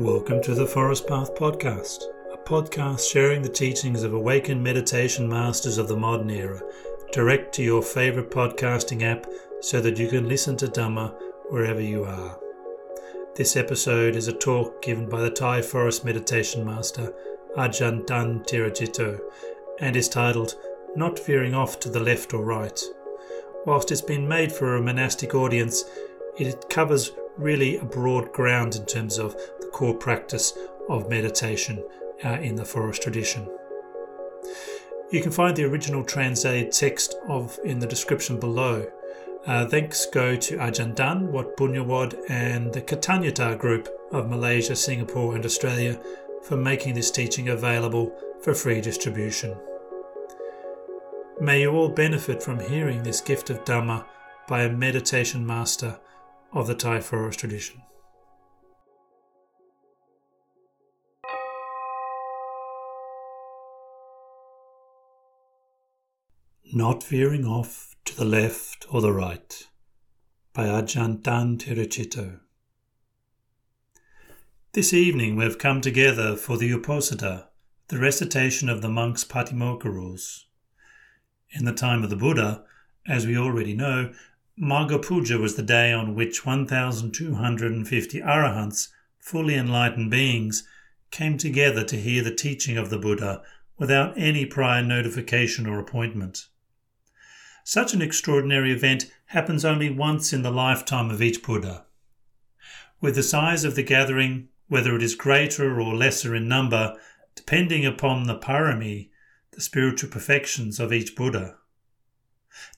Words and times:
Welcome 0.00 0.42
to 0.44 0.54
the 0.54 0.66
Forest 0.66 1.06
Path 1.06 1.34
Podcast, 1.34 2.04
a 2.32 2.38
podcast 2.38 3.06
sharing 3.12 3.42
the 3.42 3.50
teachings 3.50 4.02
of 4.02 4.14
awakened 4.14 4.64
meditation 4.64 5.28
masters 5.28 5.76
of 5.76 5.88
the 5.88 5.96
modern 5.96 6.30
era, 6.30 6.62
direct 7.12 7.54
to 7.56 7.62
your 7.62 7.82
favorite 7.82 8.30
podcasting 8.30 9.02
app 9.02 9.26
so 9.60 9.78
that 9.82 9.98
you 9.98 10.08
can 10.08 10.26
listen 10.26 10.56
to 10.56 10.68
Dhamma 10.68 11.14
wherever 11.50 11.82
you 11.82 12.04
are. 12.04 12.40
This 13.36 13.56
episode 13.56 14.16
is 14.16 14.26
a 14.26 14.32
talk 14.32 14.80
given 14.80 15.06
by 15.06 15.20
the 15.20 15.28
Thai 15.28 15.60
forest 15.60 16.02
meditation 16.02 16.64
master 16.64 17.12
Ajahn 17.58 18.06
Dtun 18.06 18.48
Thiracitto 18.48 19.20
and 19.80 19.96
is 19.96 20.08
titled 20.08 20.54
Not 20.96 21.18
Veering 21.26 21.54
Off 21.54 21.78
to 21.80 21.90
the 21.90 22.00
Left 22.00 22.32
or 22.32 22.42
Right. 22.42 22.80
Whilst 23.66 23.92
it's 23.92 24.00
been 24.00 24.26
made 24.26 24.50
for 24.50 24.76
a 24.76 24.82
monastic 24.82 25.34
audience, 25.34 25.84
it 26.38 26.70
covers 26.70 27.12
really 27.36 27.76
a 27.76 27.84
broad 27.84 28.32
ground 28.32 28.76
in 28.76 28.86
terms 28.86 29.18
of 29.18 29.34
the 29.60 29.68
core 29.72 29.94
practice 29.94 30.52
of 30.88 31.08
meditation 31.08 31.84
uh, 32.24 32.38
in 32.40 32.56
the 32.56 32.64
forest 32.64 33.02
tradition. 33.02 33.48
You 35.10 35.22
can 35.22 35.32
find 35.32 35.56
the 35.56 35.64
original 35.64 36.04
translated 36.04 36.72
text 36.72 37.16
of 37.28 37.58
in 37.64 37.78
the 37.80 37.86
description 37.86 38.38
below. 38.38 38.86
Uh, 39.46 39.66
thanks 39.66 40.06
go 40.06 40.36
to 40.36 40.56
Ajahn 40.58 40.94
Dtun, 40.94 41.28
Wat 41.30 41.56
Boonyawad, 41.56 42.18
and 42.28 42.72
the 42.72 42.82
Katanyuta 42.82 43.58
group 43.58 43.88
of 44.12 44.28
Malaysia, 44.28 44.76
Singapore, 44.76 45.34
and 45.34 45.44
Australia 45.44 45.98
for 46.42 46.56
making 46.56 46.94
this 46.94 47.10
teaching 47.10 47.48
available 47.48 48.12
for 48.42 48.54
free 48.54 48.80
distribution. 48.80 49.56
May 51.40 51.62
you 51.62 51.72
all 51.72 51.88
benefit 51.88 52.42
from 52.42 52.60
hearing 52.60 53.02
this 53.02 53.20
gift 53.20 53.50
of 53.50 53.64
Dhamma 53.64 54.04
by 54.46 54.62
a 54.64 54.72
meditation 54.72 55.46
master 55.46 55.98
of 56.52 56.66
the 56.66 56.74
Thai 56.74 57.00
forest 57.00 57.38
tradition. 57.38 57.82
Not 66.72 67.02
Veering 67.02 67.44
Off 67.44 67.96
to 68.04 68.16
the 68.16 68.24
Left 68.24 68.86
or 68.90 69.00
the 69.00 69.12
Right 69.12 69.66
by 70.52 70.66
Ajahn 70.66 71.20
Dtun 71.20 71.58
Thiracitto. 71.58 72.40
This 74.72 74.92
evening 74.92 75.34
we 75.34 75.44
have 75.44 75.58
come 75.58 75.80
together 75.80 76.36
for 76.36 76.56
the 76.56 76.70
Uposatha, 76.70 77.46
the 77.88 77.98
recitation 77.98 78.68
of 78.68 78.82
the 78.82 78.88
monks' 78.88 79.24
Patimokkha 79.24 79.86
rules. 79.86 80.46
In 81.50 81.64
the 81.64 81.72
time 81.72 82.04
of 82.04 82.10
the 82.10 82.16
Buddha, 82.16 82.64
as 83.04 83.26
we 83.26 83.36
already 83.36 83.74
know, 83.74 84.12
Magha 84.60 85.02
Puja 85.02 85.38
was 85.38 85.54
the 85.54 85.62
day 85.62 85.90
on 85.90 86.14
which 86.14 86.44
1,250 86.44 88.20
arahants, 88.20 88.88
fully 89.18 89.54
enlightened 89.54 90.10
beings, 90.10 90.68
came 91.10 91.38
together 91.38 91.82
to 91.84 91.96
hear 91.96 92.22
the 92.22 92.34
teaching 92.34 92.76
of 92.76 92.90
the 92.90 92.98
Buddha 92.98 93.42
without 93.78 94.12
any 94.18 94.44
prior 94.44 94.82
notification 94.82 95.66
or 95.66 95.78
appointment. 95.78 96.48
Such 97.64 97.94
an 97.94 98.02
extraordinary 98.02 98.70
event 98.70 99.10
happens 99.26 99.64
only 99.64 99.88
once 99.88 100.30
in 100.30 100.42
the 100.42 100.50
lifetime 100.50 101.10
of 101.10 101.22
each 101.22 101.42
Buddha. 101.42 101.86
With 103.00 103.14
the 103.14 103.22
size 103.22 103.64
of 103.64 103.76
the 103.76 103.82
gathering, 103.82 104.48
whether 104.68 104.94
it 104.94 105.02
is 105.02 105.14
greater 105.14 105.80
or 105.80 105.94
lesser 105.94 106.34
in 106.34 106.48
number, 106.48 106.98
depending 107.34 107.86
upon 107.86 108.24
the 108.24 108.38
parami, 108.38 109.08
the 109.52 109.62
spiritual 109.62 110.10
perfections 110.10 110.78
of 110.78 110.92
each 110.92 111.16
Buddha. 111.16 111.56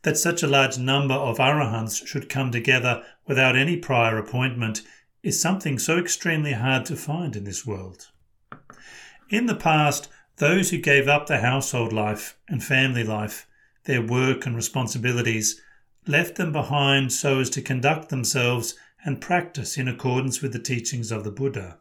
That 0.03 0.19
such 0.19 0.43
a 0.43 0.49
large 0.49 0.79
number 0.79 1.15
of 1.15 1.39
arahants 1.39 2.07
should 2.07 2.29
come 2.29 2.51
together 2.51 3.05
without 3.27 3.57
any 3.57 3.77
prior 3.77 4.19
appointment 4.19 4.83
is 5.23 5.41
something 5.41 5.79
so 5.79 5.99
extremely 5.99 6.53
hard 6.53 6.85
to 6.87 6.97
find 6.97 7.37
in 7.37 7.45
this 7.45 7.67
world. 7.67 8.09
In 9.31 9.47
the 9.47 9.55
past, 9.55 10.09
those 10.37 10.71
who 10.71 10.79
gave 10.79 11.09
up 11.09 11.27
the 11.27 11.41
household 11.41 11.93
life 11.93 12.37
and 12.49 12.63
family 12.63 13.05
life, 13.05 13.47
their 13.85 14.03
work 14.03 14.45
and 14.47 14.57
responsibilities, 14.57 15.61
left 16.07 16.37
them 16.37 16.53
behind 16.53 17.13
so 17.13 17.41
as 17.41 17.51
to 17.51 17.63
conduct 17.63 18.09
themselves 18.09 18.75
and 19.05 19.21
practice 19.21 19.79
in 19.79 19.89
accordance 19.89 20.43
with 20.43 20.53
the 20.53 20.59
teachings 20.59 21.13
of 21.13 21.25
the 21.25 21.31
Buddha. 21.31 21.79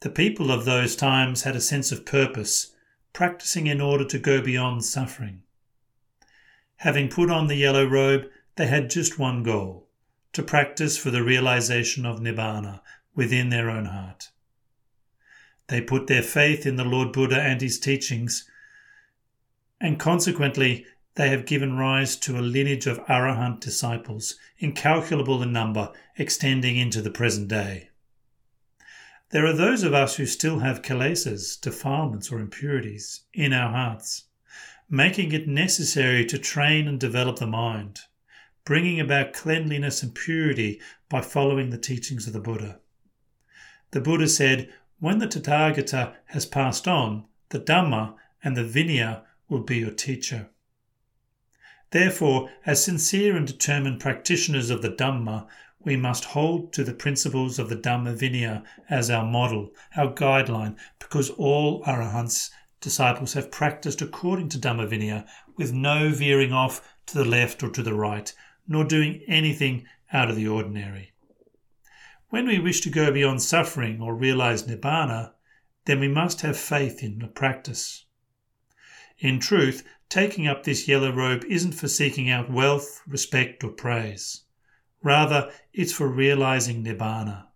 The 0.00 0.10
people 0.10 0.50
of 0.50 0.64
those 0.64 0.96
times 0.96 1.42
had 1.42 1.56
a 1.56 1.60
sense 1.60 1.92
of 1.92 2.04
purpose, 2.04 2.74
practicing 3.12 3.66
in 3.66 3.80
order 3.80 4.04
to 4.04 4.18
go 4.18 4.42
beyond 4.42 4.84
suffering. 4.84 5.42
Having 6.80 7.08
put 7.08 7.30
on 7.30 7.46
the 7.46 7.56
yellow 7.56 7.86
robe, 7.86 8.28
they 8.56 8.66
had 8.66 8.90
just 8.90 9.18
one 9.18 9.42
goal 9.42 9.88
to 10.32 10.42
practice 10.42 10.98
for 10.98 11.10
the 11.10 11.22
realization 11.22 12.04
of 12.04 12.20
Nibbana 12.20 12.82
within 13.14 13.48
their 13.48 13.70
own 13.70 13.86
heart. 13.86 14.30
They 15.68 15.80
put 15.80 16.06
their 16.06 16.22
faith 16.22 16.66
in 16.66 16.76
the 16.76 16.84
Lord 16.84 17.12
Buddha 17.12 17.40
and 17.40 17.60
his 17.60 17.80
teachings, 17.80 18.48
and 19.80 19.98
consequently, 19.98 20.84
they 21.14 21.30
have 21.30 21.46
given 21.46 21.78
rise 21.78 22.14
to 22.16 22.38
a 22.38 22.40
lineage 22.40 22.86
of 22.86 22.98
Arahant 23.06 23.60
disciples, 23.60 24.36
incalculable 24.58 25.42
in 25.42 25.52
number, 25.52 25.92
extending 26.18 26.76
into 26.76 27.00
the 27.00 27.10
present 27.10 27.48
day. 27.48 27.88
There 29.30 29.46
are 29.46 29.54
those 29.54 29.82
of 29.82 29.94
us 29.94 30.16
who 30.16 30.26
still 30.26 30.58
have 30.58 30.82
kilesas, 30.82 31.58
defilements, 31.58 32.30
or 32.30 32.38
impurities 32.38 33.22
in 33.32 33.54
our 33.54 33.72
hearts 33.72 34.24
making 34.88 35.32
it 35.32 35.48
necessary 35.48 36.24
to 36.24 36.38
train 36.38 36.86
and 36.86 37.00
develop 37.00 37.38
the 37.38 37.46
mind, 37.46 38.00
bringing 38.64 39.00
about 39.00 39.32
cleanliness 39.32 40.02
and 40.02 40.14
purity 40.14 40.80
by 41.08 41.20
following 41.20 41.70
the 41.70 41.78
teachings 41.78 42.26
of 42.26 42.32
the 42.32 42.40
Buddha. 42.40 42.78
The 43.90 44.00
Buddha 44.00 44.28
said, 44.28 44.72
When 45.00 45.18
the 45.18 45.26
Tathagata 45.26 46.14
has 46.26 46.46
passed 46.46 46.86
on, 46.86 47.24
the 47.48 47.60
Dhamma 47.60 48.14
and 48.42 48.56
the 48.56 48.64
Vinaya 48.64 49.22
will 49.48 49.62
be 49.62 49.78
your 49.78 49.90
teacher. 49.90 50.50
Therefore, 51.90 52.50
as 52.64 52.84
sincere 52.84 53.36
and 53.36 53.46
determined 53.46 54.00
practitioners 54.00 54.70
of 54.70 54.82
the 54.82 54.90
Dhamma, 54.90 55.46
we 55.80 55.96
must 55.96 56.24
hold 56.26 56.72
to 56.72 56.82
the 56.82 56.92
principles 56.92 57.60
of 57.60 57.68
the 57.68 57.76
Dhamma 57.76 58.18
Vinaya 58.18 58.64
as 58.90 59.08
our 59.08 59.24
model, 59.24 59.72
our 59.96 60.12
guideline, 60.12 60.76
because 60.98 61.30
all 61.30 61.84
arahants 61.84 62.50
disciples 62.80 63.32
have 63.32 63.50
practiced 63.50 64.02
according 64.02 64.48
to 64.50 64.58
Dhamma 64.58 64.88
Vinaya 64.88 65.26
with 65.56 65.72
no 65.72 66.10
veering 66.10 66.52
off 66.52 66.96
to 67.06 67.18
the 67.18 67.24
left 67.24 67.62
or 67.62 67.70
to 67.70 67.82
the 67.82 67.94
right, 67.94 68.32
nor 68.68 68.84
doing 68.84 69.22
anything 69.26 69.86
out 70.12 70.30
of 70.30 70.36
the 70.36 70.48
ordinary. 70.48 71.12
When 72.28 72.46
we 72.46 72.58
wish 72.58 72.80
to 72.82 72.90
go 72.90 73.12
beyond 73.12 73.42
suffering 73.42 74.00
or 74.00 74.14
realize 74.14 74.64
Nibbana, 74.64 75.32
then 75.84 76.00
we 76.00 76.08
must 76.08 76.40
have 76.40 76.58
faith 76.58 77.02
in 77.02 77.20
the 77.20 77.28
practice. 77.28 78.04
In 79.18 79.38
truth, 79.38 79.86
taking 80.08 80.46
up 80.46 80.64
this 80.64 80.88
yellow 80.88 81.12
robe 81.12 81.44
isn't 81.48 81.72
for 81.72 81.88
seeking 81.88 82.28
out 82.28 82.50
wealth, 82.50 83.00
respect, 83.06 83.64
or 83.64 83.70
praise. 83.70 84.42
Rather, 85.02 85.50
it's 85.72 85.92
for 85.92 86.08
realizing 86.08 86.84
Nibbana. 86.84 87.46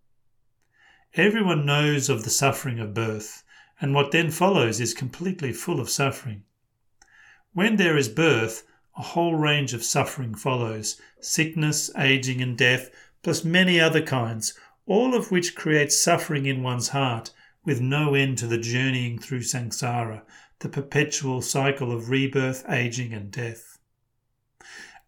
Everyone 1.15 1.67
knows 1.67 2.09
of 2.09 2.23
the 2.23 2.31
suffering 2.31 2.79
of 2.79 2.95
birth, 2.95 3.43
and 3.81 3.95
what 3.95 4.11
then 4.11 4.31
follows 4.31 4.81
is 4.81 4.93
completely 4.93 5.53
full 5.53 5.81
of 5.81 5.89
suffering. 5.89 6.43
When 7.53 7.77
there 7.77 7.97
is 7.97 8.09
birth, 8.09 8.67
a 8.97 9.03
whole 9.03 9.35
range 9.35 9.73
of 9.73 9.85
suffering 9.85 10.35
follows 10.35 11.01
sickness, 11.21 11.91
aging, 11.97 12.43
and 12.43 12.57
death, 12.57 12.91
plus 13.23 13.45
many 13.45 13.81
other 13.81 14.03
kinds, 14.03 14.55
all 14.87 15.15
of 15.15 15.31
which 15.31 15.55
create 15.55 15.93
suffering 15.93 16.47
in 16.47 16.63
one's 16.63 16.89
heart, 16.89 17.31
with 17.65 17.81
no 17.81 18.15
end 18.15 18.39
to 18.39 18.47
the 18.47 18.59
journeying 18.59 19.19
through 19.19 19.43
samsara, 19.43 20.23
the 20.61 20.69
perpetual 20.69 21.41
cycle 21.41 21.93
of 21.93 22.11
rebirth, 22.11 22.65
aging, 22.69 23.13
and 23.13 23.31
death. 23.31 23.79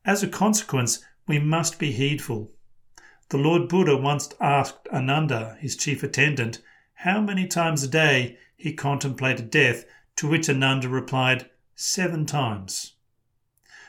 As 0.04 0.22
a 0.22 0.28
consequence, 0.28 1.04
we 1.26 1.38
must 1.38 1.78
be 1.78 1.92
heedful. 1.92 2.50
The 3.28 3.38
Lord 3.38 3.68
Buddha 3.68 3.96
once 3.96 4.28
asked 4.40 4.88
Ananda, 4.88 5.56
his 5.60 5.76
chief 5.76 6.02
attendant, 6.02 6.60
how 6.94 7.20
many 7.20 7.46
times 7.46 7.82
a 7.82 7.88
day 7.88 8.38
he 8.62 8.72
contemplated 8.72 9.50
death, 9.50 9.84
to 10.14 10.28
which 10.28 10.48
Ananda 10.48 10.88
replied, 10.88 11.50
Seven 11.74 12.26
times. 12.26 12.94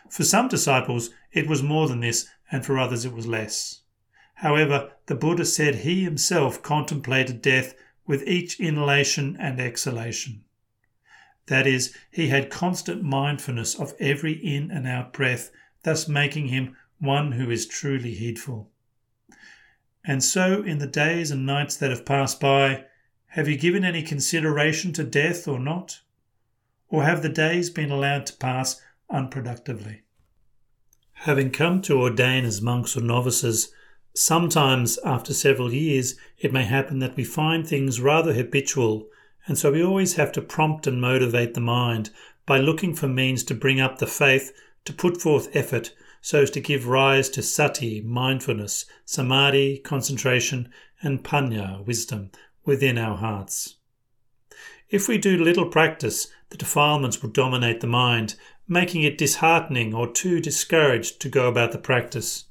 For 0.10 0.24
some 0.24 0.48
disciples, 0.48 1.12
it 1.32 1.48
was 1.48 1.62
more 1.62 1.88
than 1.88 2.00
this, 2.00 2.28
and 2.52 2.66
for 2.66 2.80
others, 2.80 3.06
it 3.06 3.14
was 3.14 3.28
less. 3.28 3.82
However, 4.36 4.92
the 5.06 5.14
Buddha 5.14 5.46
said 5.46 5.76
he 5.76 6.04
himself 6.04 6.64
contemplated 6.64 7.40
death 7.40 7.76
with 8.08 8.28
each 8.28 8.60
inhalation 8.60 9.38
and 9.40 9.60
exhalation. 9.60 10.44
That 11.46 11.68
is, 11.68 11.96
he 12.10 12.30
had 12.30 12.50
constant 12.50 13.04
mindfulness 13.04 13.76
of 13.76 13.94
every 14.00 14.34
in 14.34 14.72
and 14.72 14.88
out 14.88 15.14
breath, 15.14 15.52
thus 15.84 16.08
making 16.08 16.48
him 16.48 16.76
one 17.00 17.34
who 17.34 17.52
is 17.52 17.68
truly 17.68 18.16
heedful. 18.16 18.72
And 20.04 20.24
so, 20.24 20.64
in 20.64 20.80
the 20.80 20.88
days 20.88 21.30
and 21.30 21.46
nights 21.46 21.78
that 21.78 21.92
have 21.92 22.06
passed 22.06 22.40
by, 22.40 22.86
have 23.34 23.48
you 23.48 23.58
given 23.58 23.86
any 23.86 24.02
consideration 24.02 24.94
to 24.94 25.04
death 25.04 25.48
or 25.48 25.60
not? 25.60 26.02
Or 26.90 27.04
have 27.04 27.22
the 27.22 27.30
days 27.30 27.70
been 27.70 27.92
allowed 27.92 28.26
to 28.28 28.38
pass 28.38 28.82
unproductively? 29.12 30.02
Having 31.14 31.52
come 31.52 31.82
to 31.84 32.00
ordain 32.00 32.46
as 32.46 32.62
monks 32.62 32.98
or 32.98 33.02
novices, 33.02 33.74
Sometimes, 34.16 35.00
after 35.04 35.34
several 35.34 35.74
years, 35.74 36.14
it 36.38 36.54
may 36.54 36.66
happen 36.66 37.00
that 37.00 37.16
we 37.16 37.24
find 37.24 37.68
things 37.68 38.00
rather 38.00 38.34
habitual, 38.34 39.08
and 39.48 39.58
so 39.58 39.72
we 39.72 39.84
always 39.84 40.18
have 40.18 40.32
to 40.34 40.42
prompt 40.42 40.86
and 40.86 41.02
motivate 41.02 41.56
the 41.56 41.60
mind 41.60 42.12
by 42.46 42.60
looking 42.60 42.94
for 42.94 43.08
means 43.08 43.44
to 43.46 43.56
bring 43.56 43.82
up 43.82 43.98
the 43.98 44.06
faith, 44.06 44.54
to 44.86 44.94
put 44.94 45.20
forth 45.20 45.50
effort, 45.56 45.96
so 46.22 46.44
as 46.44 46.52
to 46.52 46.60
give 46.60 46.86
rise 46.86 47.28
to 47.30 47.42
sati, 47.42 48.02
mindfulness, 48.02 48.86
samadhi, 49.04 49.80
concentration, 49.80 50.72
and 51.02 51.24
panya, 51.24 51.84
wisdom, 51.84 52.30
within 52.66 52.98
our 52.98 53.18
hearts. 53.18 53.76
If 54.90 55.08
we 55.08 55.18
do 55.18 55.44
little 55.44 55.70
practice, 55.70 56.28
the 56.50 56.58
defilements 56.58 57.22
will 57.22 57.32
dominate 57.32 57.82
the 57.82 57.88
mind, 57.88 58.36
making 58.68 59.04
it 59.04 59.18
disheartening 59.18 59.94
or 59.94 60.12
too 60.12 60.40
discouraged 60.40 61.20
to 61.22 61.30
go 61.30 61.48
about 61.48 61.72
the 61.72 61.78
practice. 61.78 62.46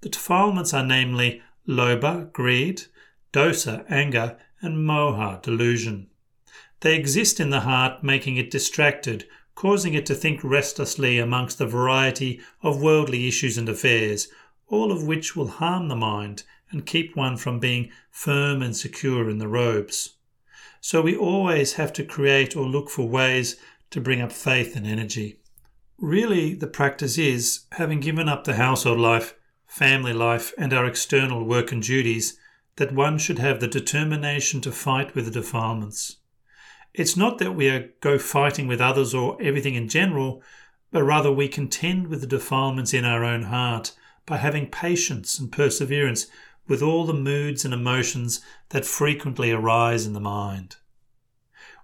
The 0.00 0.08
defilements 0.08 0.72
are 0.72 0.84
namely 0.84 1.42
lobha, 1.68 2.32
greed, 2.32 2.84
dosa, 3.32 3.84
anger, 3.90 4.38
and 4.62 4.78
moha, 4.78 5.42
delusion. 5.42 6.08
They 6.80 6.96
exist 6.96 7.40
in 7.40 7.50
the 7.50 7.60
heart, 7.60 8.02
making 8.02 8.38
it 8.38 8.50
distracted, 8.50 9.26
causing 9.54 9.92
it 9.92 10.06
to 10.06 10.14
think 10.14 10.42
restlessly 10.42 11.18
amongst 11.18 11.58
the 11.58 11.66
variety 11.66 12.40
of 12.62 12.80
worldly 12.80 13.28
issues 13.28 13.58
and 13.58 13.68
affairs, 13.68 14.28
all 14.68 14.90
of 14.90 15.06
which 15.06 15.36
will 15.36 15.48
harm 15.48 15.88
the 15.88 15.96
mind 15.96 16.44
and 16.70 16.86
keep 16.86 17.16
one 17.16 17.36
from 17.36 17.58
being 17.58 17.90
firm 18.10 18.62
and 18.62 18.76
secure 18.76 19.28
in 19.28 19.38
the 19.38 19.48
robes. 19.48 20.16
So 20.80 21.02
we 21.02 21.16
always 21.16 21.74
have 21.74 21.92
to 21.94 22.04
create 22.04 22.56
or 22.56 22.64
look 22.64 22.88
for 22.88 23.08
ways 23.08 23.56
to 23.90 24.00
bring 24.00 24.20
up 24.20 24.32
faith 24.32 24.76
and 24.76 24.86
energy. 24.86 25.40
Really, 25.98 26.54
the 26.54 26.66
practice 26.66 27.18
is, 27.18 27.66
having 27.72 28.00
given 28.00 28.28
up 28.28 28.44
the 28.44 28.54
household 28.54 28.98
life, 28.98 29.34
family 29.66 30.12
life, 30.12 30.54
and 30.56 30.72
our 30.72 30.86
external 30.86 31.44
work 31.44 31.72
and 31.72 31.82
duties, 31.82 32.38
that 32.76 32.92
one 32.92 33.18
should 33.18 33.38
have 33.38 33.60
the 33.60 33.68
determination 33.68 34.62
to 34.62 34.72
fight 34.72 35.14
with 35.14 35.26
the 35.26 35.30
defilements. 35.30 36.16
It's 36.94 37.16
not 37.16 37.38
that 37.38 37.52
we 37.52 37.68
are 37.68 37.90
go 38.00 38.18
fighting 38.18 38.66
with 38.66 38.80
others 38.80 39.14
or 39.14 39.36
everything 39.40 39.74
in 39.74 39.88
general, 39.88 40.42
but 40.90 41.04
rather 41.04 41.30
we 41.30 41.46
contend 41.46 42.08
with 42.08 42.20
the 42.22 42.26
defilements 42.26 42.94
in 42.94 43.04
our 43.04 43.22
own 43.22 43.44
heart 43.44 43.92
by 44.26 44.38
having 44.38 44.66
patience 44.70 45.38
and 45.38 45.52
perseverance 45.52 46.26
with 46.70 46.82
all 46.82 47.04
the 47.04 47.12
moods 47.12 47.64
and 47.64 47.74
emotions 47.74 48.40
that 48.68 48.86
frequently 48.86 49.50
arise 49.50 50.06
in 50.06 50.12
the 50.12 50.20
mind. 50.20 50.76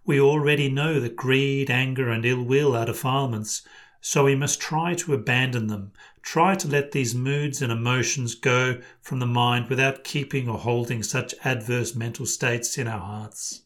We 0.04 0.20
already 0.20 0.70
know 0.70 1.00
that 1.00 1.16
greed, 1.16 1.68
anger, 1.68 2.08
and 2.08 2.24
ill 2.24 2.44
will 2.44 2.76
are 2.76 2.86
defilements, 2.86 3.66
so 4.00 4.24
we 4.24 4.36
must 4.36 4.60
try 4.60 4.94
to 4.94 5.12
abandon 5.12 5.66
them, 5.66 5.90
try 6.22 6.54
to 6.54 6.68
let 6.68 6.92
these 6.92 7.16
moods 7.16 7.60
and 7.60 7.72
emotions 7.72 8.36
go 8.36 8.80
from 9.00 9.18
the 9.18 9.26
mind 9.26 9.68
without 9.68 10.04
keeping 10.04 10.48
or 10.48 10.58
holding 10.58 11.02
such 11.02 11.34
adverse 11.44 11.96
mental 11.96 12.24
states 12.24 12.78
in 12.78 12.86
our 12.86 13.00
hearts. 13.00 13.62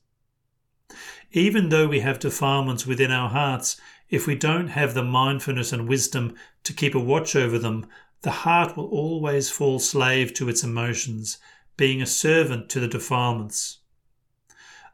Even 1.33 1.69
though 1.69 1.87
we 1.87 2.01
have 2.01 2.19
defilements 2.19 2.87
within 2.87 3.11
our 3.11 3.29
hearts, 3.29 3.79
if 4.09 4.27
we 4.27 4.35
don't 4.35 4.69
have 4.69 4.95
the 4.95 5.05
mindfulness 5.05 5.71
and 5.71 5.87
wisdom 5.87 6.35
to 6.65 6.73
keep 6.73 6.95
a 6.95 6.99
watch 6.99 7.37
over 7.37 7.59
them, 7.59 7.87
the 8.23 8.31
heart 8.31 8.77
will 8.77 8.89
always 8.89 9.51
fall 9.51 9.79
slave 9.79 10.35
to 10.35 10.49
its 10.49 10.63
emotions, 10.63 11.39
being 11.77 12.03
a 12.03 12.07
servant 12.07 12.69
to 12.69 12.81
the 12.81 12.89
defilements. 12.89 13.79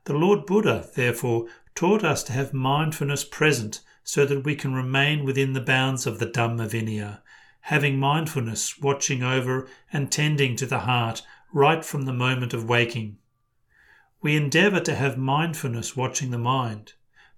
The 0.05 0.14
Lord 0.14 0.46
Buddha, 0.46 0.88
therefore, 0.94 1.46
taught 1.75 2.05
us 2.05 2.23
to 2.25 2.32
have 2.32 2.55
mindfulness 2.55 3.25
present 3.25 3.81
so 4.05 4.25
that 4.25 4.44
we 4.44 4.55
can 4.55 4.73
remain 4.73 5.25
within 5.25 5.52
the 5.52 5.61
bounds 5.61 6.06
of 6.06 6.20
the 6.20 6.26
Dhamma 6.26 6.69
Vinaya, 6.69 7.20
having 7.62 7.99
mindfulness, 7.99 8.78
watching 8.78 9.25
over 9.25 9.69
and 9.93 10.12
tending 10.12 10.55
to 10.56 10.67
the 10.67 10.81
heart 10.81 11.22
right 11.52 11.84
from 11.84 12.02
the 12.02 12.12
moment 12.12 12.55
of 12.55 12.69
waking. 12.69 13.19
We 14.22 14.37
endeavour 14.37 14.81
to 14.81 14.94
have 14.94 15.19
mindfulness 15.19 15.96
watching 15.96 16.31
the 16.31 16.38
mind, 16.38 16.93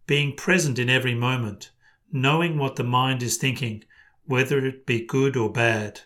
being 0.06 0.37
present 0.37 0.79
in 0.79 0.91
every 0.91 1.14
moment, 1.14 1.70
knowing 2.12 2.58
what 2.58 2.76
the 2.76 2.84
mind 2.84 3.23
is 3.23 3.38
thinking, 3.38 3.84
whether 4.28 4.64
it 4.64 4.84
be 4.84 5.04
good 5.04 5.38
or 5.38 5.50
bad. 5.50 6.02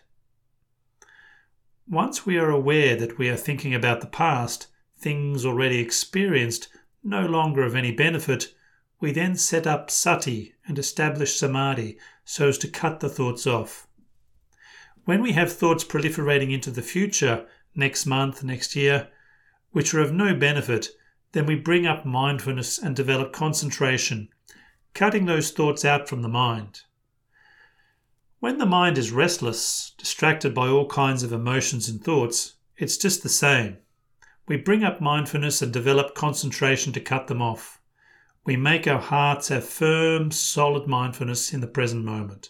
Once 1.85 2.25
we 2.25 2.37
are 2.37 2.49
aware 2.49 2.95
that 2.95 3.17
we 3.17 3.27
are 3.27 3.35
thinking 3.35 3.75
about 3.75 3.99
the 3.99 4.07
past, 4.07 4.67
things 4.97 5.45
already 5.45 5.79
experienced, 5.79 6.69
no 7.03 7.25
longer 7.25 7.63
of 7.63 7.75
any 7.75 7.91
benefit, 7.91 8.55
we 9.01 9.11
then 9.11 9.35
set 9.35 9.67
up 9.67 9.91
sati 9.91 10.53
and 10.65 10.79
establish 10.79 11.35
samadhi 11.35 11.97
so 12.23 12.47
as 12.47 12.57
to 12.57 12.69
cut 12.69 13.01
the 13.01 13.09
thoughts 13.09 13.45
off. 13.45 13.87
When 15.03 15.21
we 15.21 15.33
have 15.33 15.51
thoughts 15.51 15.83
proliferating 15.83 16.53
into 16.53 16.71
the 16.71 16.81
future, 16.81 17.45
next 17.75 18.05
month, 18.05 18.41
next 18.41 18.73
year, 18.73 19.09
which 19.71 19.93
are 19.93 19.99
of 19.99 20.13
no 20.13 20.33
benefit, 20.33 20.87
then 21.33 21.45
we 21.45 21.55
bring 21.55 21.85
up 21.85 22.05
mindfulness 22.05 22.77
and 22.79 22.95
develop 22.95 23.33
concentration, 23.33 24.29
cutting 24.93 25.25
those 25.25 25.51
thoughts 25.51 25.83
out 25.83 26.07
from 26.07 26.21
the 26.21 26.29
mind. 26.29 26.83
When 28.43 28.57
the 28.57 28.65
mind 28.65 28.97
is 28.97 29.11
restless, 29.13 29.93
distracted 29.97 30.53
by 30.53 30.67
all 30.67 30.87
kinds 30.87 31.23
of 31.23 31.31
emotions 31.31 31.87
and 31.87 32.03
thoughts, 32.03 32.55
it's 32.75 32.97
just 32.97 33.23
the 33.23 33.29
same. 33.29 33.77
We 34.49 34.57
bring 34.57 34.83
up 34.83 34.99
mindfulness 34.99 35.61
and 35.61 35.71
develop 35.71 36.13
concentration 36.13 36.91
to 36.91 36.99
cut 36.99 37.27
them 37.27 37.41
off 37.41 37.79
we 38.45 38.57
make 38.57 38.87
our 38.87 38.99
hearts 38.99 39.47
have 39.47 39.63
firm, 39.63 40.29
solid 40.31 40.87
mindfulness 40.87 41.53
in 41.53 41.61
the 41.61 41.67
present 41.67 42.03
moment. 42.03 42.49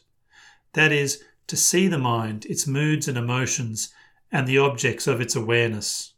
That 0.74 0.92
is, 0.92 1.24
to 1.46 1.56
see 1.56 1.88
the 1.88 2.00
mind, 2.00 2.46
its 2.46 2.66
moods 2.66 3.08
and 3.08 3.16
emotions, 3.16 3.94
and 4.32 4.48
the 4.48 4.58
objects 4.58 5.06
of 5.06 5.22
its 5.22 5.36
awareness. 5.36 6.16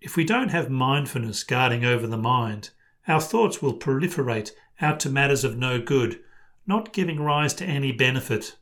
If 0.00 0.16
we 0.16 0.24
don't 0.24 0.50
have 0.50 0.70
mindfulness 0.70 1.42
guarding 1.42 1.84
over 1.84 2.06
the 2.06 2.16
mind, 2.16 2.70
our 3.08 3.20
thoughts 3.20 3.60
will 3.60 3.78
proliferate 3.78 4.52
out 4.80 5.00
to 5.00 5.10
matters 5.10 5.42
of 5.42 5.56
no 5.56 5.80
good, 5.80 6.20
not 6.64 6.92
giving 6.92 7.20
rise 7.20 7.54
to 7.54 7.64
any 7.64 7.90
benefit. 7.90 8.56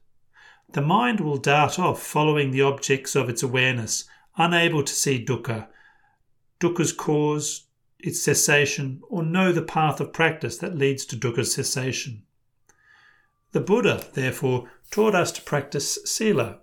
The 0.75 0.83
mind 0.83 1.21
will 1.21 1.37
dart 1.37 1.79
off 1.79 2.03
following 2.03 2.51
the 2.51 2.63
objects 2.63 3.15
of 3.15 3.29
its 3.29 3.45
awareness, 3.45 4.07
unable 4.37 4.83
to 4.83 4.93
see 4.93 5.25
dukkha, 5.25 5.69
dukkha's 6.59 6.93
cause, 6.93 7.69
its 8.01 8.21
cessation, 8.21 9.01
or 9.09 9.23
know 9.23 9.53
the 9.53 9.63
path 9.63 10.01
of 10.01 10.13
practice 10.13 10.59
that 10.59 10.77
leads 10.77 11.07
to 11.07 11.17
dukkha's 11.17 11.55
cessation. 11.55 12.25
The 13.53 13.61
Buddha, 13.61 14.05
therefore, 14.15 14.69
taught 14.91 15.15
us 15.15 15.31
to 15.33 15.43
practice 15.43 15.97
sila, 16.05 16.59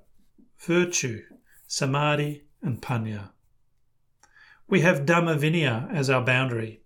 virtue, 0.59 1.21
samadhi, 1.65 2.43
and 2.61 2.81
panya. 2.81 3.29
We 4.67 4.81
have 4.81 5.05
Dhamma 5.05 5.39
Vinaya 5.39 5.89
as 5.89 6.09
our 6.09 6.21
boundary. 6.21 6.81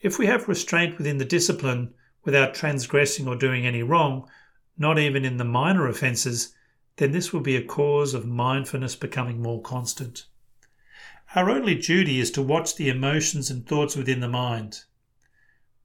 If 0.00 0.16
we 0.16 0.26
have 0.26 0.46
restraint 0.46 0.96
within 0.96 1.18
the 1.18 1.24
discipline 1.24 1.94
without 2.22 2.54
transgressing 2.54 3.26
or 3.26 3.34
doing 3.34 3.66
any 3.66 3.82
wrong, 3.82 4.28
not 4.76 4.98
even 4.98 5.24
in 5.24 5.36
the 5.36 5.44
minor 5.44 5.86
offences, 5.86 6.54
then 6.96 7.12
this 7.12 7.32
will 7.32 7.40
be 7.40 7.56
a 7.56 7.64
cause 7.64 8.14
of 8.14 8.26
mindfulness 8.26 8.96
becoming 8.96 9.40
more 9.40 9.62
constant. 9.62 10.26
Our 11.34 11.48
only 11.48 11.74
duty 11.74 12.20
is 12.20 12.30
to 12.32 12.42
watch 12.42 12.76
the 12.76 12.88
emotions 12.88 13.50
and 13.50 13.66
thoughts 13.66 13.96
within 13.96 14.20
the 14.20 14.28
mind. 14.28 14.84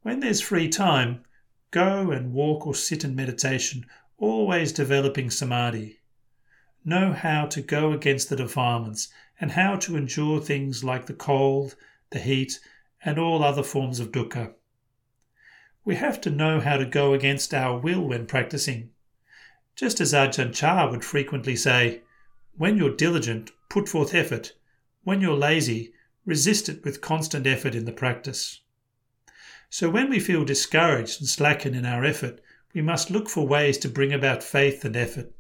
When 0.02 0.20
there's 0.20 0.42
free 0.42 0.68
time, 0.68 1.24
go 1.72 2.12
and 2.12 2.34
walk 2.34 2.68
or 2.68 2.76
sit 2.76 3.04
in 3.04 3.16
meditation, 3.16 3.86
always 4.18 4.72
developing 4.72 5.30
samadhi. 5.30 6.00
Know 6.84 7.14
how 7.14 7.46
to 7.48 7.62
go 7.62 7.92
against 7.92 8.30
the 8.30 8.36
defilements 8.36 9.10
and 9.40 9.52
how 9.52 9.76
to 9.78 9.96
endure 9.96 10.42
things 10.42 10.84
like 10.84 11.06
the 11.06 11.14
cold, 11.14 11.76
the 12.10 12.20
heat, 12.20 12.60
and 13.04 13.20
all 13.20 13.44
other 13.44 13.64
forms 13.64 14.00
of 14.00 14.12
dukkha. 14.12 14.54
We 15.88 15.96
have 15.96 16.20
to 16.22 16.30
know 16.30 16.60
how 16.60 16.76
to 16.76 16.86
go 16.86 17.14
against 17.14 17.54
our 17.54 17.80
will 17.80 18.02
when 18.02 18.26
practicing. 18.26 18.90
Just 19.74 20.02
as 20.02 20.12
Ajahn 20.12 20.54
Chah 20.54 20.92
would 20.92 21.06
frequently 21.06 21.56
say, 21.56 22.02
When 22.58 22.76
you're 22.76 22.94
diligent, 22.94 23.52
put 23.70 23.88
forth 23.88 24.14
effort, 24.14 24.52
when 25.06 25.22
you're 25.22 25.38
lazy, 25.38 25.94
resist 26.26 26.68
it 26.68 26.84
with 26.84 27.00
constant 27.00 27.48
effort 27.48 27.74
in 27.74 27.86
the 27.86 27.94
practice. 27.94 28.60
So 29.70 29.90
when 29.90 30.10
we 30.10 30.20
feel 30.20 30.44
discouraged 30.44 31.22
and 31.22 31.30
slacken 31.30 31.74
in 31.74 31.86
our 31.86 32.04
effort, 32.04 32.42
we 32.74 32.82
must 32.82 33.10
look 33.10 33.30
for 33.30 33.48
ways 33.48 33.78
to 33.78 33.88
bring 33.88 34.12
about 34.12 34.44
faith 34.44 34.84
and 34.84 34.98
effort. 34.98 35.32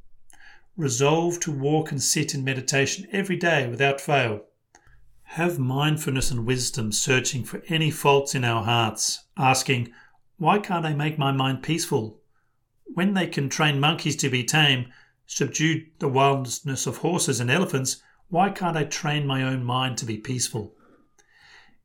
Resolve 0.77 1.41
to 1.41 1.51
walk 1.51 1.91
and 1.91 2.01
sit 2.01 2.33
in 2.33 2.45
meditation 2.45 3.05
every 3.11 3.35
day 3.35 3.67
without 3.67 3.99
fail. 3.99 4.45
Have 5.23 5.59
mindfulness 5.59 6.31
and 6.31 6.45
wisdom 6.45 6.93
searching 6.93 7.43
for 7.43 7.61
any 7.67 7.91
faults 7.91 8.33
in 8.33 8.45
our 8.45 8.63
hearts, 8.63 9.25
asking, 9.35 9.91
Why 10.37 10.59
can't 10.59 10.85
I 10.85 10.93
make 10.93 11.17
my 11.17 11.31
mind 11.31 11.63
peaceful? 11.63 12.21
When 12.85 13.15
they 13.15 13.25
can 13.25 13.49
train 13.49 13.79
monkeys 13.79 14.15
to 14.17 14.29
be 14.29 14.43
tame, 14.43 14.93
subdue 15.25 15.87
the 15.97 16.07
wildness 16.07 16.85
of 16.85 16.97
horses 16.97 17.39
and 17.39 17.49
elephants, 17.49 18.03
why 18.29 18.51
can't 18.51 18.77
I 18.77 18.83
train 18.83 19.25
my 19.25 19.41
own 19.41 19.63
mind 19.63 19.97
to 19.97 20.05
be 20.05 20.17
peaceful? 20.17 20.75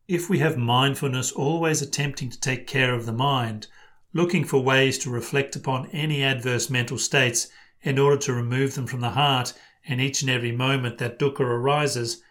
If 0.06 0.28
we 0.28 0.40
have 0.40 0.58
mindfulness 0.58 1.32
always 1.32 1.80
attempting 1.80 2.28
to 2.28 2.40
take 2.40 2.66
care 2.66 2.92
of 2.94 3.06
the 3.06 3.12
mind, 3.12 3.68
looking 4.12 4.44
for 4.44 4.62
ways 4.62 4.98
to 4.98 5.10
reflect 5.10 5.56
upon 5.56 5.86
any 5.86 6.22
adverse 6.22 6.68
mental 6.68 6.98
states 6.98 7.48
in 7.80 7.98
order 7.98 8.18
to 8.18 8.34
remove 8.34 8.74
them 8.74 8.86
from 8.86 9.00
the 9.00 9.10
heart 9.10 9.54
in 9.84 9.98
each 9.98 10.20
and 10.20 10.30
every 10.30 10.52
moment 10.52 10.98
that 10.98 11.18
dukkha 11.18 11.40
arises, 11.40 12.22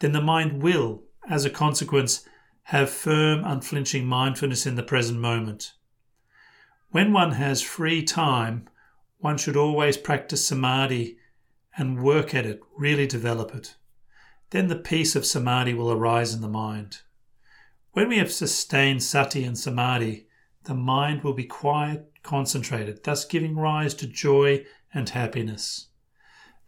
then 0.00 0.12
the 0.12 0.20
mind 0.20 0.62
will, 0.62 1.04
as 1.30 1.46
a 1.46 1.50
consequence, 1.50 2.26
have 2.64 2.90
firm, 2.90 3.44
unflinching 3.44 4.06
mindfulness 4.06 4.66
in 4.66 4.76
the 4.76 4.82
present 4.82 5.18
moment. 5.18 5.72
When 6.90 7.12
one 7.12 7.32
has 7.32 7.62
free 7.62 8.02
time, 8.02 8.68
one 9.18 9.38
should 9.38 9.56
always 9.56 9.96
practice 9.96 10.46
samadhi 10.46 11.18
and 11.76 12.02
work 12.02 12.34
at 12.34 12.46
it, 12.46 12.60
really 12.76 13.06
develop 13.06 13.54
it. 13.54 13.76
Then 14.50 14.68
the 14.68 14.76
peace 14.76 15.16
of 15.16 15.24
samadhi 15.24 15.74
will 15.74 15.90
arise 15.90 16.34
in 16.34 16.42
the 16.42 16.48
mind. 16.48 16.98
When 17.92 18.08
we 18.08 18.18
have 18.18 18.32
sustained 18.32 19.02
sati 19.02 19.44
and 19.44 19.58
samadhi, 19.58 20.26
the 20.64 20.74
mind 20.74 21.22
will 21.22 21.32
be 21.32 21.44
quiet, 21.44 22.12
concentrated, 22.22 23.04
thus 23.04 23.24
giving 23.24 23.56
rise 23.56 23.94
to 23.94 24.06
joy 24.06 24.64
and 24.94 25.08
happiness. 25.08 25.88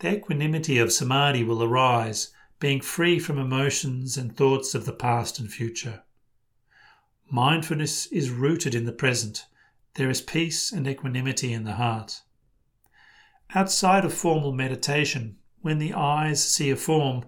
The 0.01 0.17
equanimity 0.17 0.79
of 0.79 0.93
samadhi 0.93 1.45
will 1.45 1.63
arise, 1.63 2.31
being 2.65 2.81
free 2.81 3.19
from 3.19 3.39
emotions 3.39 4.17
and 4.17 4.35
thoughts 4.35 4.75
of 4.75 4.87
the 4.87 4.93
past 4.93 5.39
and 5.39 5.53
future. 5.53 6.03
Mindfulness 7.31 8.07
is 8.07 8.31
rooted 8.31 8.75
in 8.75 8.87
the 8.87 8.93
present. 8.93 9.45
There 9.97 10.09
is 10.09 10.23
peace 10.23 10.73
and 10.73 10.89
equanimity 10.89 11.53
in 11.53 11.65
the 11.65 11.75
heart. 11.75 12.23
Outside 13.55 14.03
of 14.07 14.15
formal 14.15 14.51
meditation, 14.51 15.37
when 15.61 15.79
the 15.79 15.93
eyes 15.93 16.43
see 16.43 16.71
a 16.71 16.77
form, 16.77 17.27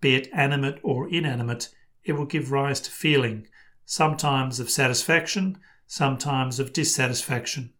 be 0.00 0.14
it 0.14 0.30
animate 0.32 0.78
or 0.82 1.06
inanimate, 1.10 1.68
it 2.02 2.14
will 2.14 2.24
give 2.24 2.50
rise 2.50 2.80
to 2.80 2.90
feeling, 2.90 3.46
sometimes 3.84 4.58
of 4.58 4.70
satisfaction, 4.70 5.58
sometimes 5.86 6.58
of 6.58 6.72
dissatisfaction. 6.72 7.74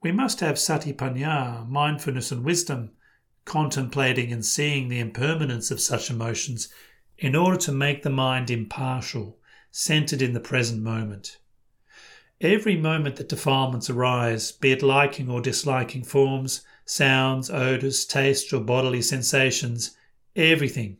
We 0.00 0.10
must 0.10 0.40
have 0.40 0.54
satipanya, 0.54 1.68
mindfulness 1.68 2.32
and 2.32 2.42
wisdom, 2.42 2.92
contemplating 3.44 4.32
and 4.32 4.44
seeing 4.44 4.88
the 4.88 5.00
impermanence 5.00 5.70
of 5.70 5.80
such 5.80 6.10
emotions 6.10 6.68
in 7.18 7.36
order 7.36 7.56
to 7.56 7.72
make 7.72 8.02
the 8.02 8.10
mind 8.10 8.50
impartial, 8.50 9.38
centered 9.70 10.22
in 10.22 10.32
the 10.32 10.40
present 10.40 10.82
moment. 10.82 11.38
Every 12.40 12.76
moment 12.76 13.16
that 13.16 13.28
defilements 13.28 13.88
arise, 13.88 14.52
be 14.52 14.72
it 14.72 14.82
liking 14.82 15.30
or 15.30 15.40
disliking 15.40 16.04
forms, 16.04 16.62
sounds, 16.84 17.48
odours, 17.50 18.04
tastes, 18.04 18.52
or 18.52 18.60
bodily 18.60 19.02
sensations, 19.02 19.96
everything, 20.36 20.98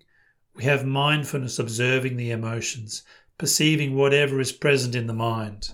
we 0.55 0.65
have 0.65 0.87
mindfulness 0.87 1.59
observing 1.59 2.17
the 2.17 2.31
emotions, 2.31 3.03
perceiving 3.37 3.95
whatever 3.95 4.41
is 4.41 4.53
present 4.53 4.95
in 4.95 5.09
the 5.09 5.13
mind. 5.13 5.73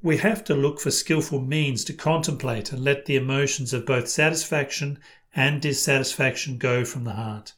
We 0.00 0.18
have 0.18 0.44
to 0.44 0.54
look 0.54 0.80
for 0.80 0.90
skillful 0.90 1.40
means 1.40 1.84
to 1.84 1.92
contemplate 1.92 2.72
and 2.72 2.84
let 2.84 3.06
the 3.06 3.16
emotions 3.16 3.74
of 3.74 3.84
both 3.84 4.08
satisfaction 4.08 4.98
and 5.34 5.60
dissatisfaction 5.60 6.58
go 6.58 6.84
from 6.84 7.04
the 7.04 7.12
heart. 7.12 7.52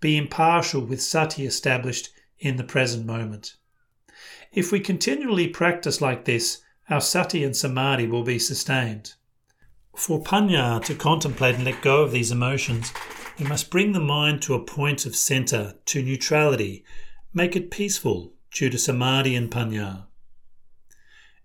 Be 0.00 0.16
impartial 0.16 0.82
with 0.82 1.02
sati 1.02 1.44
established 1.44 2.10
in 2.38 2.56
the 2.56 2.64
present 2.64 3.04
moment. 3.04 3.56
If 4.52 4.72
we 4.72 4.80
continually 4.80 5.48
practice 5.48 6.00
like 6.00 6.24
this, 6.24 6.62
our 6.88 7.00
sati 7.00 7.44
and 7.44 7.56
samadhi 7.56 8.06
will 8.06 8.22
be 8.22 8.38
sustained. 8.38 9.14
For 9.96 10.22
panya 10.22 10.82
to 10.84 10.94
contemplate 10.94 11.56
and 11.56 11.64
let 11.64 11.82
go 11.82 12.02
of 12.02 12.12
these 12.12 12.30
emotions, 12.30 12.92
we 13.38 13.44
must 13.46 13.70
bring 13.70 13.92
the 13.92 14.00
mind 14.00 14.42
to 14.42 14.54
a 14.54 14.64
point 14.64 15.04
of 15.04 15.16
center, 15.16 15.74
to 15.86 16.02
neutrality, 16.02 16.84
make 17.34 17.56
it 17.56 17.70
peaceful 17.70 18.32
due 18.52 18.70
to 18.70 18.78
samadhi 18.78 19.34
and 19.34 19.50
panya. 19.50 20.06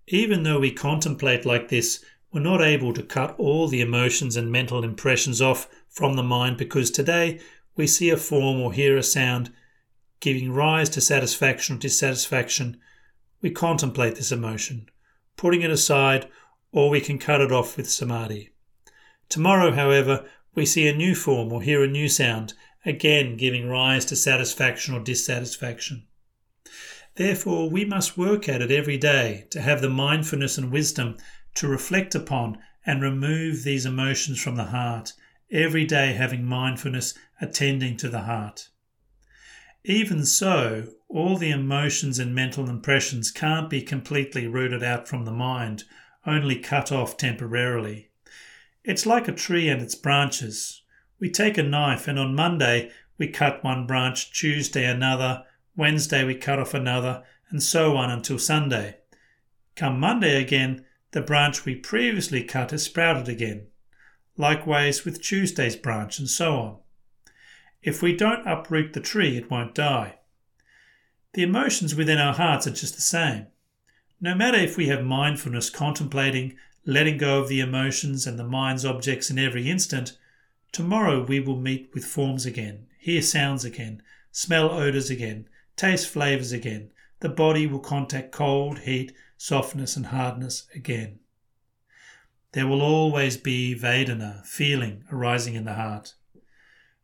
Even 0.08 0.44
though 0.44 0.60
we 0.60 0.72
contemplate 0.72 1.46
like 1.46 1.70
this, 1.70 2.04
we're 2.34 2.40
not 2.40 2.62
able 2.62 2.92
to 2.94 3.04
cut 3.04 3.36
all 3.38 3.68
the 3.68 3.82
emotions 3.82 4.36
and 4.36 4.52
mental 4.52 4.84
impressions 4.84 5.40
off 5.40 5.70
from 5.88 6.16
the 6.16 6.24
mind 6.24 6.58
because 6.58 6.90
today 6.90 7.40
we 7.76 7.86
see 7.86 8.10
a 8.10 8.18
form 8.18 8.60
or 8.60 8.74
hear 8.74 8.98
a 8.98 9.04
sound 9.04 9.54
giving 10.20 10.52
rise 10.52 10.90
to 10.90 11.00
satisfaction 11.00 11.76
or 11.76 11.80
dissatisfaction. 11.80 12.78
We 13.42 13.52
contemplate 13.52 14.16
this 14.16 14.32
emotion, 14.32 14.90
putting 15.38 15.62
it 15.62 15.70
aside, 15.70 16.28
or 16.72 16.90
we 16.90 17.02
can 17.02 17.20
cut 17.20 17.42
it 17.42 17.52
off 17.52 17.78
with 17.78 17.90
samadhi. 17.90 18.52
Tomorrow, 19.30 19.74
however, 19.74 20.26
we 20.56 20.66
see 20.66 20.88
a 20.88 20.96
new 20.96 21.14
form 21.14 21.52
or 21.52 21.62
hear 21.62 21.84
a 21.84 21.88
new 21.88 22.10
sound, 22.10 22.54
again 22.84 23.38
giving 23.38 23.70
rise 23.70 24.06
to 24.06 24.16
satisfaction 24.16 24.96
or 24.96 25.00
dissatisfaction. 25.02 26.08
Therefore, 27.16 27.70
we 27.70 27.86
must 27.86 28.18
work 28.18 28.50
at 28.50 28.62
it 28.62 28.72
every 28.72 28.98
day 28.98 29.46
to 29.52 29.62
have 29.62 29.82
the 29.82 29.90
mindfulness 29.90 30.58
and 30.58 30.72
wisdom 30.72 31.18
to 31.56 31.68
reflect 31.68 32.16
upon 32.16 32.58
and 32.86 33.02
remove 33.02 33.64
these 33.64 33.86
emotions 33.86 34.42
from 34.42 34.56
the 34.56 34.66
heart, 34.66 35.14
every 35.52 35.86
day 35.86 36.14
having 36.14 36.44
mindfulness 36.44 37.14
attending 37.40 37.96
to 37.98 38.10
the 38.10 38.22
heart. 38.22 38.70
Even 39.86 40.26
so, 40.26 40.88
all 41.10 41.38
the 41.38 41.52
emotions 41.52 42.18
and 42.18 42.34
mental 42.34 42.70
impressions 42.70 43.32
can't 43.32 43.70
be 43.70 43.82
completely 43.82 44.48
rooted 44.48 44.82
out 44.82 45.08
from 45.08 45.26
the 45.26 45.32
mind, 45.32 45.84
only 46.26 46.58
cut 46.58 46.92
off 46.92 47.18
temporarily. 47.18 48.10
It's 48.84 49.06
like 49.06 49.28
a 49.28 49.34
tree 49.34 49.70
and 49.70 49.82
its 49.82 49.96
branches. 49.96 50.82
We 51.20 51.30
take 51.30 51.58
a 51.58 51.64
knife 51.64 52.08
and 52.08 52.18
on 52.18 52.36
Monday 52.36 52.92
we 53.18 53.28
cut 53.28 53.64
one 53.64 53.86
branch, 53.86 54.32
Tuesday 54.38 54.86
another, 54.86 55.44
Wednesday 55.76 56.24
we 56.24 56.36
cut 56.36 56.60
off 56.60 56.74
another, 56.74 57.24
and 57.50 57.62
so 57.62 57.96
on 57.96 58.10
until 58.10 58.40
Sunday. 58.40 58.98
Come 59.76 60.00
Monday 60.00 60.42
again, 60.42 60.86
the 61.14 61.22
branch 61.22 61.64
we 61.64 61.76
previously 61.76 62.44
cut 62.44 62.72
has 62.72 62.84
sprouted 62.84 63.30
again. 63.30 63.68
Likewise 64.36 65.06
with 65.06 65.22
Tuesday's 65.22 65.76
branch, 65.76 66.18
and 66.18 66.28
so 66.28 66.56
on. 66.56 66.78
If 67.84 68.02
we 68.02 68.16
don't 68.16 68.48
uproot 68.48 68.94
the 68.94 69.00
tree, 69.00 69.38
it 69.38 69.50
won't 69.50 69.76
die. 69.76 70.18
The 71.34 71.44
emotions 71.44 71.94
within 71.94 72.18
our 72.18 72.34
hearts 72.34 72.66
are 72.66 72.72
just 72.72 72.96
the 72.96 73.02
same. 73.02 73.48
No 74.20 74.34
matter 74.34 74.58
if 74.58 74.76
we 74.76 74.88
have 74.88 75.04
mindfulness 75.04 75.70
contemplating, 75.70 76.56
letting 76.84 77.18
go 77.18 77.40
of 77.40 77.48
the 77.48 77.60
emotions 77.60 78.26
and 78.26 78.40
the 78.40 78.44
mind's 78.44 78.86
objects 78.86 79.30
in 79.30 79.38
every 79.38 79.70
instant, 79.70 80.18
tomorrow 80.72 81.24
we 81.24 81.40
will 81.40 81.60
meet 81.60 81.92
with 81.94 82.06
forms 82.06 82.46
again, 82.46 82.88
hear 82.98 83.22
sounds 83.22 83.64
again, 83.64 84.02
smell 84.32 84.72
odours 84.72 85.12
again, 85.12 85.48
taste 85.76 86.08
flavours 86.08 86.52
again. 86.52 86.90
The 87.20 87.30
body 87.30 87.68
will 87.68 87.80
contact 87.80 88.32
cold, 88.32 88.80
heat, 88.80 89.14
softness, 89.44 89.98
and 89.98 90.06
hardness 90.06 90.68
again. 90.74 91.20
There 92.54 92.66
will 92.66 92.82
always 92.82 93.36
be 93.36 93.76
Vedana, 93.78 94.42
feeling, 94.46 95.04
arising 95.12 95.54
in 95.56 95.66
the 95.66 95.74
heart. 95.74 96.14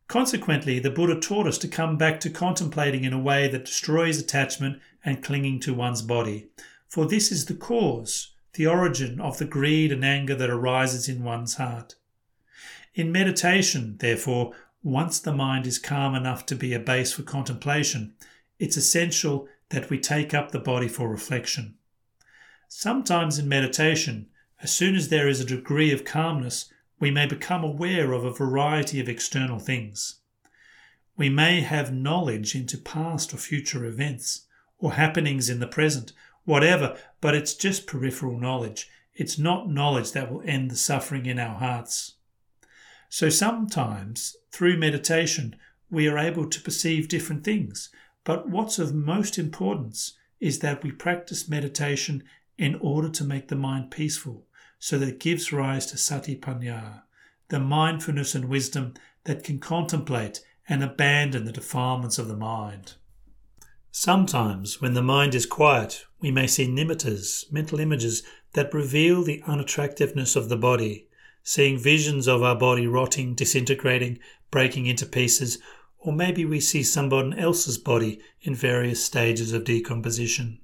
Consequently, 0.08 0.78
the 0.78 0.90
Buddha 0.90 1.20
taught 1.20 1.46
us 1.46 1.58
to 1.58 1.68
come 1.68 1.98
back 1.98 2.18
to 2.20 2.30
contemplating 2.30 3.04
in 3.04 3.12
a 3.12 3.18
way 3.18 3.46
that 3.48 3.66
destroys 3.66 4.18
attachment 4.18 4.80
and 5.04 5.22
clinging 5.22 5.60
to 5.60 5.74
one's 5.74 6.00
body, 6.00 6.48
for 6.88 7.04
this 7.04 7.30
is 7.30 7.44
the 7.44 7.54
cause, 7.54 8.32
the 8.54 8.66
origin 8.66 9.20
of 9.20 9.36
the 9.36 9.44
greed 9.44 9.92
and 9.92 10.02
anger 10.02 10.34
that 10.34 10.48
arises 10.48 11.10
in 11.10 11.22
one's 11.22 11.56
heart. 11.56 11.96
In 12.94 13.12
meditation, 13.12 13.98
therefore, 13.98 14.54
once 14.82 15.20
the 15.20 15.34
mind 15.34 15.66
is 15.66 15.78
calm 15.78 16.14
enough 16.14 16.46
to 16.46 16.54
be 16.54 16.72
a 16.72 16.80
base 16.80 17.12
for 17.12 17.22
contemplation, 17.22 18.14
it's 18.58 18.78
essential 18.78 19.46
that 19.68 19.90
we 19.90 19.98
take 19.98 20.32
up 20.32 20.52
the 20.52 20.58
body 20.58 20.88
for 20.88 21.06
reflection. 21.06 21.74
Sometimes 22.72 23.36
in 23.36 23.48
meditation, 23.48 24.28
as 24.62 24.72
soon 24.72 24.94
as 24.94 25.08
there 25.08 25.26
is 25.26 25.40
a 25.40 25.44
degree 25.44 25.92
of 25.92 26.04
calmness, 26.04 26.72
we 27.00 27.10
may 27.10 27.26
become 27.26 27.64
aware 27.64 28.12
of 28.12 28.24
a 28.24 28.32
variety 28.32 29.00
of 29.00 29.08
external 29.08 29.58
things. 29.58 30.20
We 31.16 31.28
may 31.28 31.62
have 31.62 31.92
knowledge 31.92 32.54
into 32.54 32.78
past 32.78 33.34
or 33.34 33.38
future 33.38 33.84
events, 33.84 34.46
or 34.78 34.92
happenings 34.92 35.50
in 35.50 35.58
the 35.58 35.66
present, 35.66 36.12
whatever, 36.44 36.96
but 37.20 37.34
it's 37.34 37.54
just 37.54 37.88
peripheral 37.88 38.38
knowledge. 38.38 38.88
It's 39.14 39.36
not 39.36 39.68
knowledge 39.68 40.12
that 40.12 40.30
will 40.30 40.42
end 40.46 40.70
the 40.70 40.76
suffering 40.76 41.26
in 41.26 41.40
our 41.40 41.58
hearts. 41.58 42.14
So 43.08 43.30
sometimes, 43.30 44.36
through 44.52 44.78
meditation, 44.78 45.56
we 45.90 46.06
are 46.06 46.18
able 46.18 46.48
to 46.48 46.60
perceive 46.60 47.08
different 47.08 47.42
things, 47.42 47.90
but 48.22 48.48
what's 48.48 48.78
of 48.78 48.94
most 48.94 49.38
importance 49.38 50.16
is 50.38 50.60
that 50.60 50.84
we 50.84 50.92
practice 50.92 51.48
meditation 51.48 52.22
in 52.60 52.74
order 52.82 53.08
to 53.08 53.24
make 53.24 53.48
the 53.48 53.56
mind 53.56 53.90
peaceful, 53.90 54.46
so 54.78 54.98
that 54.98 55.08
it 55.08 55.18
gives 55.18 55.50
rise 55.50 55.86
to 55.86 55.96
satipanya, 55.96 57.00
the 57.48 57.58
mindfulness 57.58 58.34
and 58.34 58.44
wisdom 58.44 58.92
that 59.24 59.42
can 59.42 59.58
contemplate 59.58 60.42
and 60.68 60.84
abandon 60.84 61.46
the 61.46 61.52
defilements 61.52 62.18
of 62.18 62.28
the 62.28 62.36
mind. 62.36 62.92
Sometimes, 63.90 64.78
when 64.78 64.92
the 64.92 65.02
mind 65.02 65.34
is 65.34 65.46
quiet, 65.46 66.04
we 66.20 66.30
may 66.30 66.46
see 66.46 66.68
nimittas, 66.68 67.50
mental 67.50 67.80
images, 67.80 68.22
that 68.52 68.74
reveal 68.74 69.24
the 69.24 69.42
unattractiveness 69.46 70.36
of 70.36 70.50
the 70.50 70.56
body, 70.58 71.08
seeing 71.42 71.78
visions 71.78 72.28
of 72.28 72.42
our 72.42 72.56
body 72.56 72.86
rotting, 72.86 73.34
disintegrating, 73.34 74.18
breaking 74.50 74.84
into 74.84 75.06
pieces, 75.06 75.58
or 75.98 76.12
maybe 76.12 76.44
we 76.44 76.60
see 76.60 76.82
someone 76.82 77.32
else's 77.32 77.78
body 77.78 78.20
in 78.42 78.54
various 78.54 79.02
stages 79.02 79.54
of 79.54 79.64
decomposition. 79.64 80.59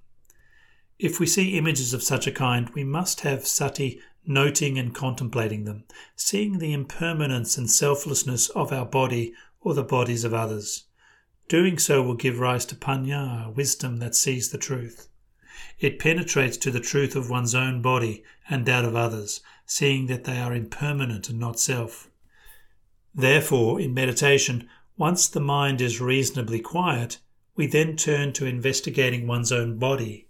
If 0.99 1.21
we 1.21 1.27
see 1.27 1.59
images 1.59 1.93
of 1.93 2.03
such 2.03 2.27
a 2.27 2.33
kind, 2.33 2.71
we 2.71 2.83
must 2.83 3.21
have 3.21 3.47
sati 3.47 4.01
noting 4.25 4.79
and 4.79 4.95
contemplating 4.95 5.65
them, 5.65 5.85
seeing 6.15 6.59
the 6.59 6.73
impermanence 6.73 7.59
and 7.59 7.71
selflessness 7.71 8.49
of 8.51 8.73
our 8.73 8.87
body 8.87 9.35
or 9.61 9.75
the 9.75 9.83
bodies 9.83 10.25
of 10.25 10.33
others. 10.33 10.85
Doing 11.49 11.79
so 11.79 12.03
will 12.03 12.15
give 12.15 12.39
rise 12.39 12.65
to 12.67 12.75
panya, 12.75 13.55
wisdom 13.55 13.99
that 13.99 14.15
sees 14.15 14.51
the 14.51 14.59
truth. 14.59 15.09
It 15.79 15.99
penetrates 15.99 16.57
to 16.59 16.71
the 16.71 16.81
truth 16.81 17.15
of 17.15 17.29
one's 17.29 17.55
own 17.55 17.83
body 17.83 18.25
and 18.49 18.65
that 18.65 18.85
of 18.85 18.97
others, 18.97 19.43
seeing 19.67 20.07
that 20.07 20.25
they 20.25 20.39
are 20.39 20.55
impermanent 20.55 21.29
and 21.29 21.39
not 21.39 21.61
self. 21.61 22.11
Therefore, 23.15 23.81
in 23.81 23.93
meditation, 23.93 24.69
once 24.97 25.29
the 25.29 25.41
mind 25.41 25.83
is 25.83 26.01
reasonably 26.01 26.61
quiet, 26.61 27.19
we 27.55 27.67
then 27.67 27.97
turn 27.97 28.33
to 28.33 28.47
investigating 28.47 29.27
one's 29.27 29.53
own 29.53 29.79
body. 29.79 30.26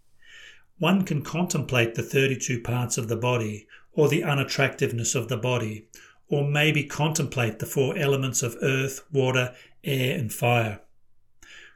One 0.79 1.05
can 1.05 1.23
contemplate 1.23 1.95
the 1.95 2.03
32 2.03 2.61
parts 2.61 2.99
of 2.99 3.09
the 3.09 3.17
body, 3.17 3.67
or 3.93 4.09
the 4.09 4.23
unattractiveness 4.23 5.15
of 5.15 5.29
the 5.29 5.37
body, 5.39 5.89
or 6.29 6.47
maybe 6.47 6.85
contemplate 6.85 7.59
the 7.59 7.67
four 7.67 7.97
elements 7.97 8.43
of 8.43 8.59
earth, 8.61 9.03
water, 9.11 9.55
air, 9.85 10.19
and 10.19 10.33
fire. 10.33 10.81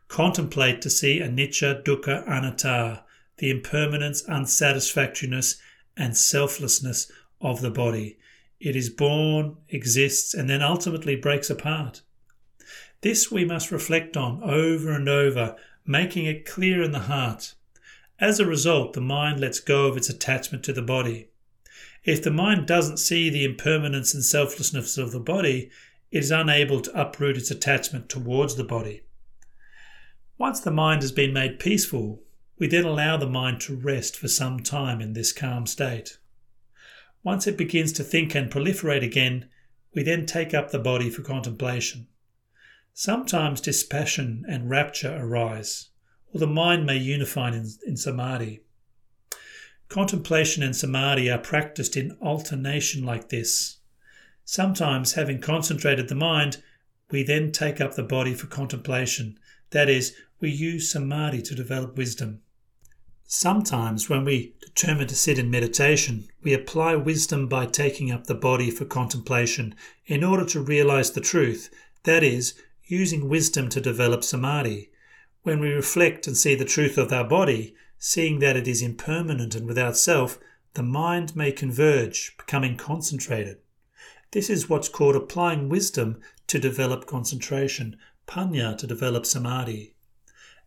Contemplate 0.09 0.83
to 0.83 0.90
see 0.90 1.21
anicca, 1.21 1.83
dukkha, 1.83 2.28
anatta, 2.28 3.04
the 3.38 3.49
impermanence, 3.49 4.23
unsatisfactoriness, 4.28 5.59
and 5.97 6.16
selflessness 6.16 7.11
of 7.40 7.62
the 7.62 7.71
body. 7.71 8.19
It 8.59 8.76
is 8.76 8.90
born, 8.90 9.57
exists, 9.71 10.35
and 10.35 10.50
then 10.50 10.61
ultimately 10.61 11.16
breaks 11.16 11.49
apart. 11.49 12.02
This 13.00 13.30
we 13.30 13.47
must 13.47 13.71
reflect 13.71 14.16
on 14.16 14.42
over 14.42 14.92
and 14.92 15.09
over, 15.09 15.57
making 15.87 16.26
it 16.26 16.45
clear 16.45 16.83
in 16.83 16.90
the 16.90 17.00
heart. 17.00 17.54
As 18.20 18.38
a 18.38 18.44
result, 18.44 18.92
the 18.92 19.00
mind 19.00 19.40
lets 19.40 19.60
go 19.60 19.86
of 19.86 19.96
its 19.96 20.10
attachment 20.10 20.62
to 20.64 20.74
the 20.74 20.82
body. 20.82 21.30
If 22.04 22.22
the 22.22 22.30
mind 22.30 22.66
doesn't 22.66 22.98
see 22.98 23.30
the 23.30 23.44
impermanence 23.44 24.12
and 24.12 24.22
selflessness 24.22 24.98
of 24.98 25.10
the 25.10 25.20
body, 25.20 25.70
it 26.10 26.18
is 26.18 26.30
unable 26.30 26.80
to 26.80 27.00
uproot 27.00 27.38
its 27.38 27.50
attachment 27.50 28.08
towards 28.08 28.56
the 28.56 28.64
body. 28.64 29.02
Once 30.36 30.60
the 30.60 30.70
mind 30.70 31.02
has 31.02 31.12
been 31.12 31.32
made 31.32 31.58
peaceful, 31.58 32.22
we 32.58 32.66
then 32.66 32.84
allow 32.84 33.16
the 33.16 33.28
mind 33.28 33.60
to 33.62 33.76
rest 33.76 34.16
for 34.16 34.28
some 34.28 34.60
time 34.60 35.00
in 35.00 35.14
this 35.14 35.32
calm 35.32 35.66
state. 35.66 36.18
Once 37.22 37.46
it 37.46 37.56
begins 37.56 37.92
to 37.92 38.02
think 38.02 38.34
and 38.34 38.50
proliferate 38.50 39.04
again, 39.04 39.48
we 39.94 40.02
then 40.02 40.26
take 40.26 40.52
up 40.52 40.70
the 40.70 40.78
body 40.78 41.08
for 41.08 41.22
contemplation. 41.22 42.06
Sometimes 42.92 43.60
dispassion 43.60 44.44
and 44.48 44.68
rapture 44.68 45.16
arise, 45.18 45.89
or 46.32 46.40
the 46.40 46.46
mind 46.46 46.87
may 46.87 46.96
unify 46.96 47.49
in, 47.49 47.66
in 47.87 47.96
samadhi. 47.96 48.60
Contemplation 49.88 50.62
and 50.62 50.76
samadhi 50.76 51.30
are 51.30 51.38
practiced 51.38 51.96
in 51.96 52.16
alternation 52.22 53.04
like 53.04 53.28
this. 53.28 53.78
Sometimes, 54.44 55.14
having 55.14 55.40
concentrated 55.40 56.08
the 56.08 56.14
mind, 56.14 56.62
we 57.10 57.22
then 57.22 57.50
take 57.50 57.80
up 57.80 57.94
the 57.94 58.02
body 58.02 58.34
for 58.34 58.46
contemplation. 58.46 59.38
That 59.70 59.88
is, 59.88 60.14
we 60.40 60.50
use 60.50 60.90
samadhi 60.90 61.42
to 61.42 61.54
develop 61.54 61.96
wisdom. 61.96 62.42
Sometimes, 63.25 64.08
when 64.08 64.25
we 64.25 64.54
determine 64.60 65.06
to 65.06 65.14
sit 65.14 65.38
in 65.38 65.50
meditation, 65.50 66.28
we 66.42 66.52
apply 66.52 66.96
wisdom 66.96 67.46
by 67.46 67.66
taking 67.66 68.10
up 68.10 68.26
the 68.26 68.34
body 68.34 68.70
for 68.70 68.84
contemplation 68.84 69.75
in 70.06 70.25
order 70.25 70.44
to 70.46 70.60
realize 70.60 71.12
the 71.12 71.20
truth, 71.20 71.70
that 72.02 72.25
is, 72.25 72.54
using 72.84 73.28
wisdom 73.28 73.68
to 73.68 73.80
develop 73.80 74.25
samadhi. 74.25 74.90
When 75.42 75.59
we 75.61 75.70
reflect 75.70 76.26
and 76.26 76.37
see 76.37 76.54
the 76.54 76.64
truth 76.64 76.99
of 76.99 77.12
our 77.12 77.25
body, 77.25 77.75
seeing 77.99 78.40
that 78.40 78.56
it 78.56 78.68
is 78.68 78.82
impermanent 78.82 79.54
and 79.54 79.66
without 79.66 79.97
self, 79.97 80.38
the 80.75 80.82
mind 80.82 81.35
may 81.35 81.50
converge, 81.50 82.37
becoming 82.37 82.76
concentrated. 82.76 83.59
This 84.32 84.50
is 84.50 84.68
what's 84.68 84.88
called 84.88 85.16
applying 85.16 85.68
wisdom 85.68 86.20
to 86.47 86.59
develop 86.59 87.06
concentration, 87.06 87.97
panya 88.26 88.76
to 88.76 88.87
develop 88.87 89.25
samadhi. 89.25 89.94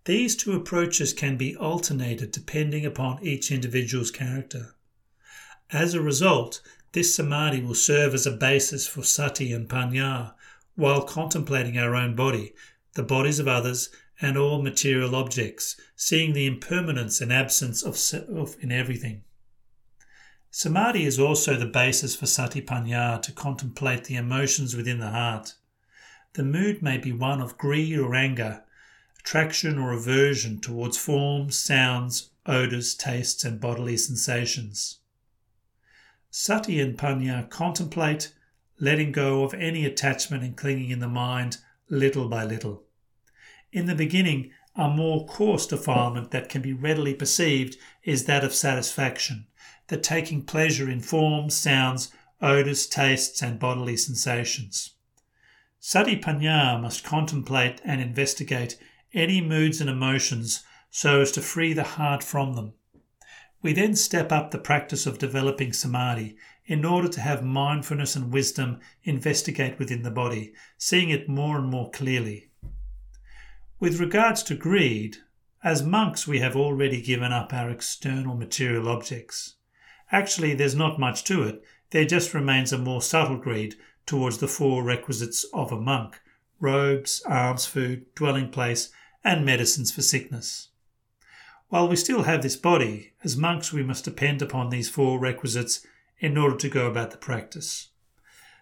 These 0.06 0.36
two 0.36 0.54
approaches 0.54 1.14
can 1.14 1.38
be 1.38 1.56
alternated 1.56 2.32
depending 2.32 2.86
upon 2.86 3.24
each 3.24 3.52
individual's 3.52 4.12
character. 4.12 4.76
As 5.72 5.94
a 5.94 6.02
result, 6.02 6.62
this 6.92 7.16
samadhi 7.16 7.62
will 7.62 7.76
serve 7.76 8.14
as 8.14 8.26
a 8.26 8.32
basis 8.32 8.88
for 8.88 9.04
sati 9.04 9.54
and 9.54 9.70
panya, 9.70 10.34
while 10.76 11.04
contemplating 11.04 11.78
our 11.78 11.96
own 11.96 12.16
body, 12.16 12.54
the 12.96 13.04
bodies 13.04 13.40
of 13.40 13.48
others, 13.48 13.90
and 14.24 14.38
all 14.38 14.62
material 14.62 15.16
objects, 15.16 15.76
seeing 15.96 16.34
the 16.34 16.46
impermanence 16.46 17.20
and 17.20 17.32
absence 17.32 17.84
of 17.84 17.98
self 17.98 18.58
in 18.64 18.72
everything. 18.72 19.24
Samadhi 20.50 21.04
is 21.06 21.20
also 21.20 21.58
the 21.58 21.66
basis 21.66 22.16
for 22.16 22.26
satipanya 22.26 23.22
to 23.22 23.32
contemplate 23.32 24.06
the 24.06 24.16
emotions 24.16 24.76
within 24.76 25.00
the 25.00 25.10
heart. 25.10 25.56
The 26.34 26.44
mood 26.44 26.82
may 26.82 26.98
be 26.98 27.12
one 27.12 27.42
of 27.42 27.58
greed 27.58 28.00
or 28.00 28.16
anger, 28.16 28.64
attraction 29.20 29.78
or 29.78 29.92
aversion 29.92 30.62
towards 30.62 30.98
forms, 30.98 31.58
sounds, 31.58 32.30
odours, 32.46 32.96
tastes, 32.96 33.44
and 33.44 33.60
bodily 33.60 33.98
sensations. 33.98 35.00
Sati 36.30 36.80
and 36.80 36.98
Panya 36.98 37.50
contemplate 37.50 38.34
letting 38.80 39.12
go 39.12 39.44
of 39.44 39.54
any 39.54 39.86
attachment 39.86 40.44
and 40.44 40.56
clinging 40.56 40.92
in 40.92 41.00
the 41.00 41.08
mind 41.08 41.58
little 41.90 42.30
by 42.30 42.44
little. 42.44 42.84
In 43.74 43.88
the 43.88 43.96
beginning, 43.96 44.52
a 44.76 44.88
more 44.88 45.26
coarse 45.26 45.66
defilement 45.66 46.30
that 46.30 46.48
can 46.48 46.62
be 46.62 46.74
readily 46.74 47.16
perceived 47.16 47.76
is 48.04 48.26
that 48.26 48.44
of 48.44 48.54
satisfaction, 48.54 49.48
the 49.88 49.98
taking 49.98 50.44
pleasure 50.44 50.92
in 50.92 51.00
forms, 51.00 51.56
sounds, 51.56 52.12
odours, 52.40 52.86
tastes, 52.86 53.42
and 53.42 53.58
bodily 53.58 53.98
sensations. 53.98 54.92
Satipanya 55.82 56.80
must 56.80 57.04
contemplate 57.04 57.82
and 57.84 58.00
investigate 58.00 58.78
any 59.12 59.42
moods 59.42 59.82
and 59.82 59.90
emotions 59.90 60.64
so 60.92 61.22
as 61.22 61.32
to 61.32 61.42
free 61.42 61.74
the 61.74 61.84
heart 61.84 62.24
from 62.24 62.54
them. 62.54 62.74
We 63.64 63.74
then 63.74 63.96
step 63.96 64.32
up 64.32 64.52
the 64.52 64.60
practice 64.60 65.08
of 65.08 65.18
developing 65.18 65.74
samadhi 65.74 66.38
in 66.68 66.86
order 66.86 67.08
to 67.08 67.22
have 67.22 67.44
mindfulness 67.44 68.16
and 68.16 68.32
wisdom 68.32 68.82
investigate 69.04 69.80
within 69.80 70.04
the 70.04 70.12
body, 70.12 70.54
seeing 70.78 71.10
it 71.10 71.28
more 71.28 71.58
and 71.58 71.72
more 71.72 71.90
clearly. 71.90 72.52
With 73.84 74.00
regards 74.00 74.44
to 74.44 74.56
greed, 74.56 75.18
as 75.62 75.84
monks 75.84 76.26
we 76.26 76.40
have 76.40 76.56
already 76.56 77.02
given 77.02 77.34
up 77.34 77.52
our 77.52 77.70
external 77.70 78.34
material 78.34 78.88
objects. 78.88 79.56
Actually, 80.10 80.54
there's 80.54 80.74
not 80.74 81.02
much 81.02 81.26
to 81.26 81.44
it, 81.44 81.62
there 81.90 82.06
just 82.06 82.34
remains 82.34 82.72
a 82.72 82.78
more 82.78 83.02
subtle 83.02 83.36
greed 83.36 83.76
towards 84.06 84.38
the 84.38 84.48
four 84.48 84.84
requisites 84.84 85.44
of 85.54 85.74
a 85.74 85.82
monk 85.82 86.22
robes, 86.62 87.22
alms 87.28 87.66
food, 87.66 88.06
dwelling 88.16 88.52
place, 88.52 88.90
and 89.22 89.46
medicines 89.46 89.92
for 89.92 90.02
sickness. 90.02 90.70
While 91.68 91.90
we 91.90 91.98
still 91.98 92.24
have 92.24 92.42
this 92.42 92.56
body, 92.56 93.12
as 93.22 93.36
monks 93.36 93.74
we 93.74 93.84
must 93.84 94.06
depend 94.06 94.42
upon 94.42 94.70
these 94.70 94.88
four 94.88 95.20
requisites 95.20 95.86
in 96.20 96.38
order 96.38 96.56
to 96.56 96.70
go 96.70 96.88
about 96.88 97.12
the 97.12 97.18
practice. 97.18 97.90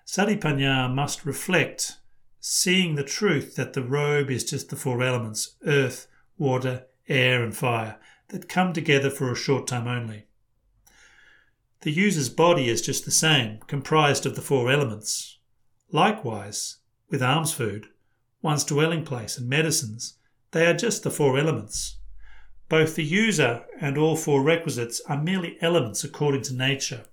Satipanya 0.03 0.91
must 0.91 1.27
reflect, 1.27 1.99
seeing 2.43 2.95
the 2.95 3.03
truth 3.03 3.55
that 3.55 3.73
the 3.73 3.83
robe 3.83 4.31
is 4.31 4.43
just 4.43 4.69
the 4.69 4.75
four 4.75 5.03
elements 5.03 5.55
earth, 5.65 6.07
water, 6.39 6.85
air, 7.07 7.43
and 7.43 7.55
fire 7.55 7.97
that 8.29 8.49
come 8.49 8.73
together 8.73 9.11
for 9.11 9.31
a 9.31 9.35
short 9.35 9.67
time 9.67 9.87
only. 9.87 10.25
The 11.81 11.91
user's 11.91 12.29
body 12.29 12.67
is 12.67 12.81
just 12.81 13.05
the 13.05 13.11
same, 13.11 13.59
comprised 13.67 14.25
of 14.25 14.35
the 14.35 14.41
four 14.41 14.71
elements. 14.71 15.37
Likewise, 15.91 16.77
with 17.09 17.21
alms 17.21 17.53
food, 17.53 17.87
one's 18.41 18.63
dwelling 18.63 19.03
place, 19.05 19.37
and 19.37 19.47
medicines, 19.47 20.15
they 20.51 20.65
are 20.65 20.73
just 20.73 21.03
the 21.03 21.11
four 21.11 21.37
elements. 21.37 21.97
Both 22.69 22.95
the 22.95 23.03
user 23.03 23.65
and 23.79 23.97
all 23.97 24.15
four 24.15 24.41
requisites 24.41 25.01
are 25.07 25.21
merely 25.21 25.57
elements 25.61 26.03
according 26.03 26.41
to 26.43 26.55
nature. 26.55 27.05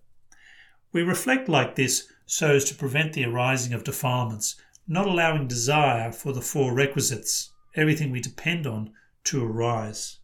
We 0.92 1.02
reflect 1.02 1.48
like 1.48 1.74
this 1.74 2.10
so 2.26 2.54
as 2.54 2.64
to 2.66 2.74
prevent 2.74 3.14
the 3.14 3.24
arising 3.24 3.72
of 3.72 3.84
defilements, 3.84 4.56
not 4.88 5.06
allowing 5.06 5.46
desire 5.46 6.10
for 6.10 6.32
the 6.32 6.40
four 6.40 6.72
requisites, 6.74 7.50
everything 7.76 8.10
we 8.10 8.20
depend 8.20 8.66
on, 8.66 8.90
to 9.22 9.44
arise. 9.44 10.18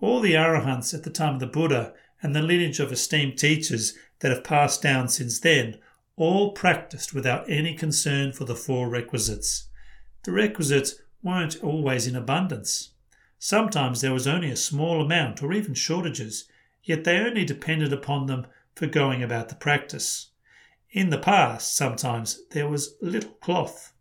All 0.00 0.20
the 0.20 0.34
Arahants 0.34 0.94
at 0.94 1.02
the 1.02 1.10
time 1.10 1.34
of 1.34 1.40
the 1.40 1.46
Buddha 1.46 1.92
and 2.22 2.34
the 2.34 2.40
lineage 2.40 2.78
of 2.78 2.92
esteemed 2.92 3.36
teachers 3.36 3.94
that 4.20 4.30
have 4.30 4.44
passed 4.44 4.80
down 4.80 5.08
since 5.08 5.40
then 5.40 5.78
all 6.16 6.52
practiced 6.52 7.12
without 7.12 7.50
any 7.50 7.74
concern 7.74 8.32
for 8.32 8.44
the 8.44 8.54
four 8.54 8.88
requisites. 8.88 9.68
The 10.24 10.32
requisites 10.32 10.94
weren't 11.22 11.62
always 11.62 12.06
in 12.06 12.16
abundance. 12.16 12.90
Sometimes 13.38 14.00
there 14.00 14.14
was 14.14 14.26
only 14.26 14.50
a 14.50 14.56
small 14.56 15.02
amount 15.02 15.42
or 15.42 15.52
even 15.52 15.74
shortages, 15.74 16.48
yet 16.82 17.04
they 17.04 17.18
only 17.18 17.44
depended 17.44 17.92
upon 17.92 18.26
them 18.26 18.46
for 18.74 18.86
going 18.86 19.22
about 19.22 19.48
the 19.48 19.54
practice. 19.56 20.30
In 20.90 21.10
the 21.10 21.18
past, 21.18 21.76
sometimes 21.76 22.40
there 22.52 22.68
was 22.68 22.94
little 23.02 23.32
cloth. 23.32 23.92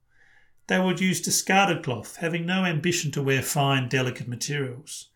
They 0.68 0.80
would 0.80 1.00
use 1.00 1.22
discarded 1.22 1.84
cloth, 1.84 2.18
having 2.18 2.46
no 2.46 2.66
ambition 2.66 3.12
to 3.12 3.22
wear 3.22 3.42
fine, 3.42 3.88
delicate 3.88 4.28
materials. 4.28 5.10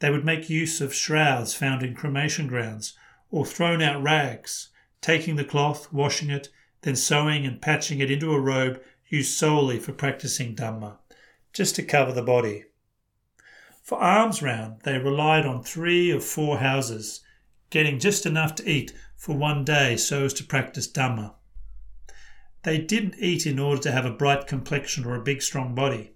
They 0.00 0.10
would 0.10 0.24
make 0.24 0.50
use 0.50 0.80
of 0.80 0.94
shrouds 0.94 1.54
found 1.54 1.82
in 1.82 1.94
cremation 1.94 2.46
grounds 2.46 2.98
or 3.30 3.46
thrown 3.46 3.80
out 3.80 4.02
rags, 4.02 4.68
taking 5.00 5.36
the 5.36 5.44
cloth, 5.44 5.92
washing 5.92 6.28
it, 6.28 6.50
then 6.82 6.96
sewing 6.96 7.46
and 7.46 7.62
patching 7.62 8.00
it 8.00 8.10
into 8.10 8.32
a 8.32 8.40
robe 8.40 8.82
used 9.08 9.36
solely 9.36 9.78
for 9.78 9.92
practicing 9.92 10.54
Dhamma, 10.54 10.98
just 11.52 11.76
to 11.76 11.82
cover 11.82 12.12
the 12.12 12.22
body. 12.22 12.64
For 13.82 14.02
alms 14.02 14.42
round, 14.42 14.80
they 14.82 14.98
relied 14.98 15.46
on 15.46 15.62
three 15.62 16.12
or 16.12 16.20
four 16.20 16.58
houses, 16.58 17.20
getting 17.70 17.98
just 17.98 18.26
enough 18.26 18.54
to 18.56 18.68
eat 18.68 18.92
for 19.16 19.36
one 19.36 19.64
day 19.64 19.96
so 19.96 20.24
as 20.24 20.34
to 20.34 20.44
practice 20.44 20.86
Dhamma. 20.86 21.34
They 22.62 22.78
didn't 22.78 23.16
eat 23.18 23.46
in 23.46 23.58
order 23.58 23.82
to 23.82 23.92
have 23.92 24.06
a 24.06 24.12
bright 24.12 24.46
complexion 24.46 25.04
or 25.04 25.16
a 25.16 25.22
big 25.22 25.42
strong 25.42 25.74
body. 25.74 26.12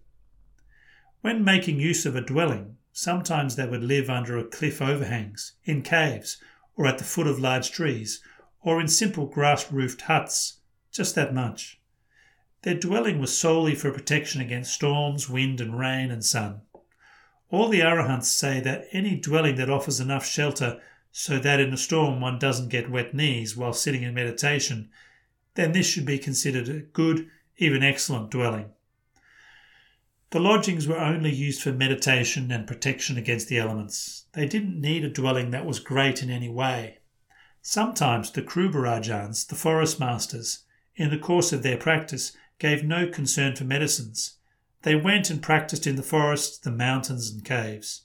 When 1.20 1.44
making 1.44 1.80
use 1.80 2.06
of 2.06 2.14
a 2.14 2.20
dwelling, 2.20 2.76
sometimes 2.92 3.56
they 3.56 3.66
would 3.66 3.82
live 3.82 4.09
under 4.09 4.38
a 4.38 4.44
cliff 4.44 4.80
overhangs, 4.80 5.54
in 5.64 5.82
caves, 5.82 6.40
or 6.76 6.87
at 6.87 6.98
the 6.98 7.04
foot 7.04 7.26
of 7.26 7.40
large 7.40 7.72
trees, 7.72 8.22
or 8.62 8.80
in 8.80 8.88
simple 8.88 9.26
grass 9.26 9.72
roofed 9.72 10.02
huts, 10.02 10.61
just 10.92 11.14
that 11.16 11.35
much. 11.35 11.80
Their 12.62 12.74
dwelling 12.74 13.18
was 13.18 13.37
solely 13.37 13.74
for 13.74 13.90
protection 13.90 14.40
against 14.40 14.72
storms, 14.72 15.28
wind, 15.28 15.61
and 15.61 15.78
rain 15.78 16.11
and 16.11 16.24
sun. 16.24 16.62
All 17.50 17.68
the 17.68 17.80
Arahants 17.80 18.24
say 18.26 18.61
that 18.61 18.87
any 18.92 19.16
dwelling 19.16 19.56
that 19.56 19.70
offers 19.70 20.00
enough 20.00 20.26
shelter 20.26 20.80
so 21.12 21.38
that 21.38 21.61
in 21.61 21.72
a 21.72 21.76
storm 21.76 22.20
one 22.20 22.38
doesn't 22.38 22.68
get 22.68 22.90
wet 22.90 23.14
knees 23.14 23.56
while 23.56 23.72
sitting 23.72 24.02
in 24.02 24.14
meditation, 24.14 24.90
then 25.57 25.73
this 25.73 25.87
should 25.87 26.07
be 26.07 26.19
considered 26.19 26.69
a 26.69 26.81
good, 26.81 27.29
even 27.57 27.83
excellent 27.83 28.31
dwelling. 28.31 28.71
The 30.31 30.40
lodgings 30.40 30.87
were 30.87 30.99
only 30.99 31.33
used 31.33 31.62
for 31.62 31.73
meditation 31.73 32.51
and 32.51 32.66
protection 32.66 33.16
against 33.16 33.49
the 33.49 33.59
elements. 33.59 34.27
They 34.33 34.47
didn't 34.47 34.81
need 34.81 35.05
a 35.05 35.09
dwelling 35.09 35.51
that 35.51 35.64
was 35.64 35.79
great 35.79 36.23
in 36.23 36.31
any 36.31 36.49
way. 36.49 36.99
Sometimes 37.62 38.31
the 38.31 38.42
Kruba 38.42 38.83
Ajahns, 38.87 39.47
the 39.47 39.55
forest 39.55 39.99
masters, 39.99 40.64
in 40.95 41.11
the 41.11 41.19
course 41.19 41.53
of 41.53 41.62
their 41.62 41.77
practice, 41.77 42.37
gave 42.59 42.85
no 42.85 43.09
concern 43.09 43.57
for 43.57 43.64
medicines. 43.64 44.37
They 44.83 44.95
went 44.95 45.31
and 45.31 45.42
practiced 45.42 45.87
in 45.87 45.97
the 45.97 46.03
forests, 46.03 46.59
the 46.59 46.71
mountains, 46.71 47.31
and 47.31 47.45
caves. 47.45 48.03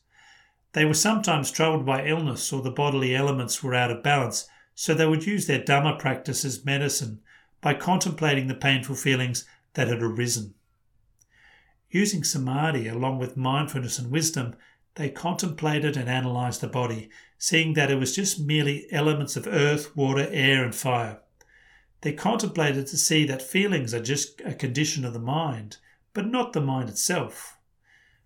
They 0.74 0.86
were 0.86 0.94
sometimes 0.94 1.52
troubled 1.52 1.86
by 1.86 2.06
illness 2.06 2.54
or 2.54 2.62
the 2.62 2.72
bodily 2.72 3.16
elements 3.16 3.62
were 3.62 3.76
out 3.76 3.92
of 3.92 4.04
balance, 4.04 4.48
so 4.74 4.94
they 4.94 5.06
would 5.06 5.26
use 5.26 5.48
their 5.48 5.62
Dhamma 5.62 6.00
practice 6.00 6.46
as 6.46 6.66
medicine 6.66 7.22
by 7.62 7.74
contemplating 7.74 8.48
the 8.48 8.56
painful 8.56 8.96
feelings 8.96 9.46
that 9.74 9.88
had 9.88 10.02
arisen. 10.02 10.54
Using 11.90 12.24
samadhi 12.24 12.88
along 12.88 13.20
with 13.20 13.38
mindfulness 13.38 14.00
and 14.00 14.12
wisdom, 14.12 14.56
they 14.96 15.10
contemplated 15.10 15.96
and 15.96 16.10
analysed 16.10 16.62
the 16.62 16.68
body, 16.68 17.10
seeing 17.38 17.74
that 17.74 17.92
it 17.92 18.00
was 18.00 18.16
just 18.16 18.40
merely 18.40 18.88
elements 18.92 19.36
of 19.36 19.48
earth, 19.48 19.96
water, 19.96 20.28
air, 20.32 20.64
and 20.64 20.76
fire. 20.76 21.20
They 22.02 22.14
contemplated 22.14 22.88
to 22.88 22.98
see 22.98 23.26
that 23.26 23.42
feelings 23.42 23.94
are 23.94 24.02
just 24.02 24.42
a 24.44 24.54
condition 24.54 25.06
of 25.06 25.14
the 25.14 25.20
mind, 25.20 25.78
but 26.14 26.26
not 26.26 26.54
the 26.54 26.62
mind 26.62 26.90
itself. 26.90 27.58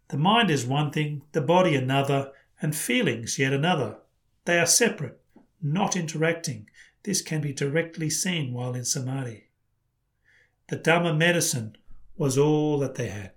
The 0.08 0.18
mind 0.18 0.50
is 0.50 0.66
one 0.66 0.92
thing, 0.92 1.24
the 1.34 1.42
body 1.42 1.76
another, 1.76 2.32
and 2.62 2.76
feelings 2.76 3.38
yet 3.38 3.54
another. 3.54 3.98
They 4.46 4.60
are 4.60 4.66
separate, 4.66 5.20
not 5.62 5.96
interacting. 5.96 6.70
This 7.06 7.22
can 7.22 7.40
be 7.40 7.54
directly 7.54 8.10
seen 8.10 8.52
while 8.52 8.74
in 8.74 8.84
samadhi. 8.84 9.52
The 10.70 10.78
Dhamma 10.78 11.16
medicine 11.16 11.78
was 12.18 12.36
all 12.36 12.80
that 12.80 12.96
they 12.96 13.10
had. 13.10 13.34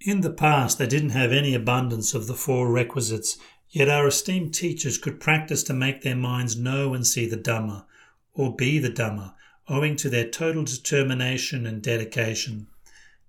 In 0.00 0.20
the 0.20 0.32
past, 0.32 0.78
they 0.78 0.86
didn't 0.86 1.10
have 1.10 1.32
any 1.32 1.52
abundance 1.52 2.14
of 2.14 2.28
the 2.28 2.34
four 2.34 2.70
requisites, 2.70 3.38
yet 3.68 3.88
our 3.88 4.06
esteemed 4.06 4.54
teachers 4.54 4.98
could 4.98 5.18
practice 5.18 5.64
to 5.64 5.74
make 5.74 6.02
their 6.02 6.14
minds 6.14 6.56
know 6.56 6.94
and 6.94 7.04
see 7.04 7.26
the 7.26 7.36
Dhamma, 7.36 7.86
or 8.34 8.54
be 8.54 8.78
the 8.78 8.88
Dhamma, 8.90 9.34
owing 9.66 9.96
to 9.96 10.08
their 10.08 10.28
total 10.28 10.62
determination 10.62 11.66
and 11.66 11.82
dedication. 11.82 12.68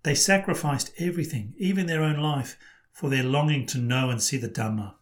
They 0.04 0.14
sacrificed 0.14 0.92
everything, 1.00 1.56
even 1.58 1.88
their 1.88 2.04
own 2.04 2.20
life, 2.20 2.60
for 2.92 3.10
their 3.10 3.24
longing 3.24 3.66
to 3.68 3.80
know 3.80 4.12
and 4.12 4.22
see 4.22 4.38
the 4.38 4.50
Dhamma. 4.50 4.94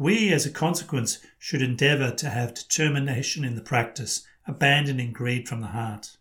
We, 0.00 0.32
as 0.32 0.46
a 0.46 0.50
consequence, 0.50 1.18
should 1.38 1.60
endeavour 1.60 2.10
to 2.10 2.30
have 2.30 2.54
determination 2.54 3.44
in 3.44 3.54
the 3.54 3.60
practice, 3.60 4.26
abandoning 4.46 5.12
greed 5.12 5.46
from 5.46 5.60
the 5.60 5.76
heart. 5.76 6.16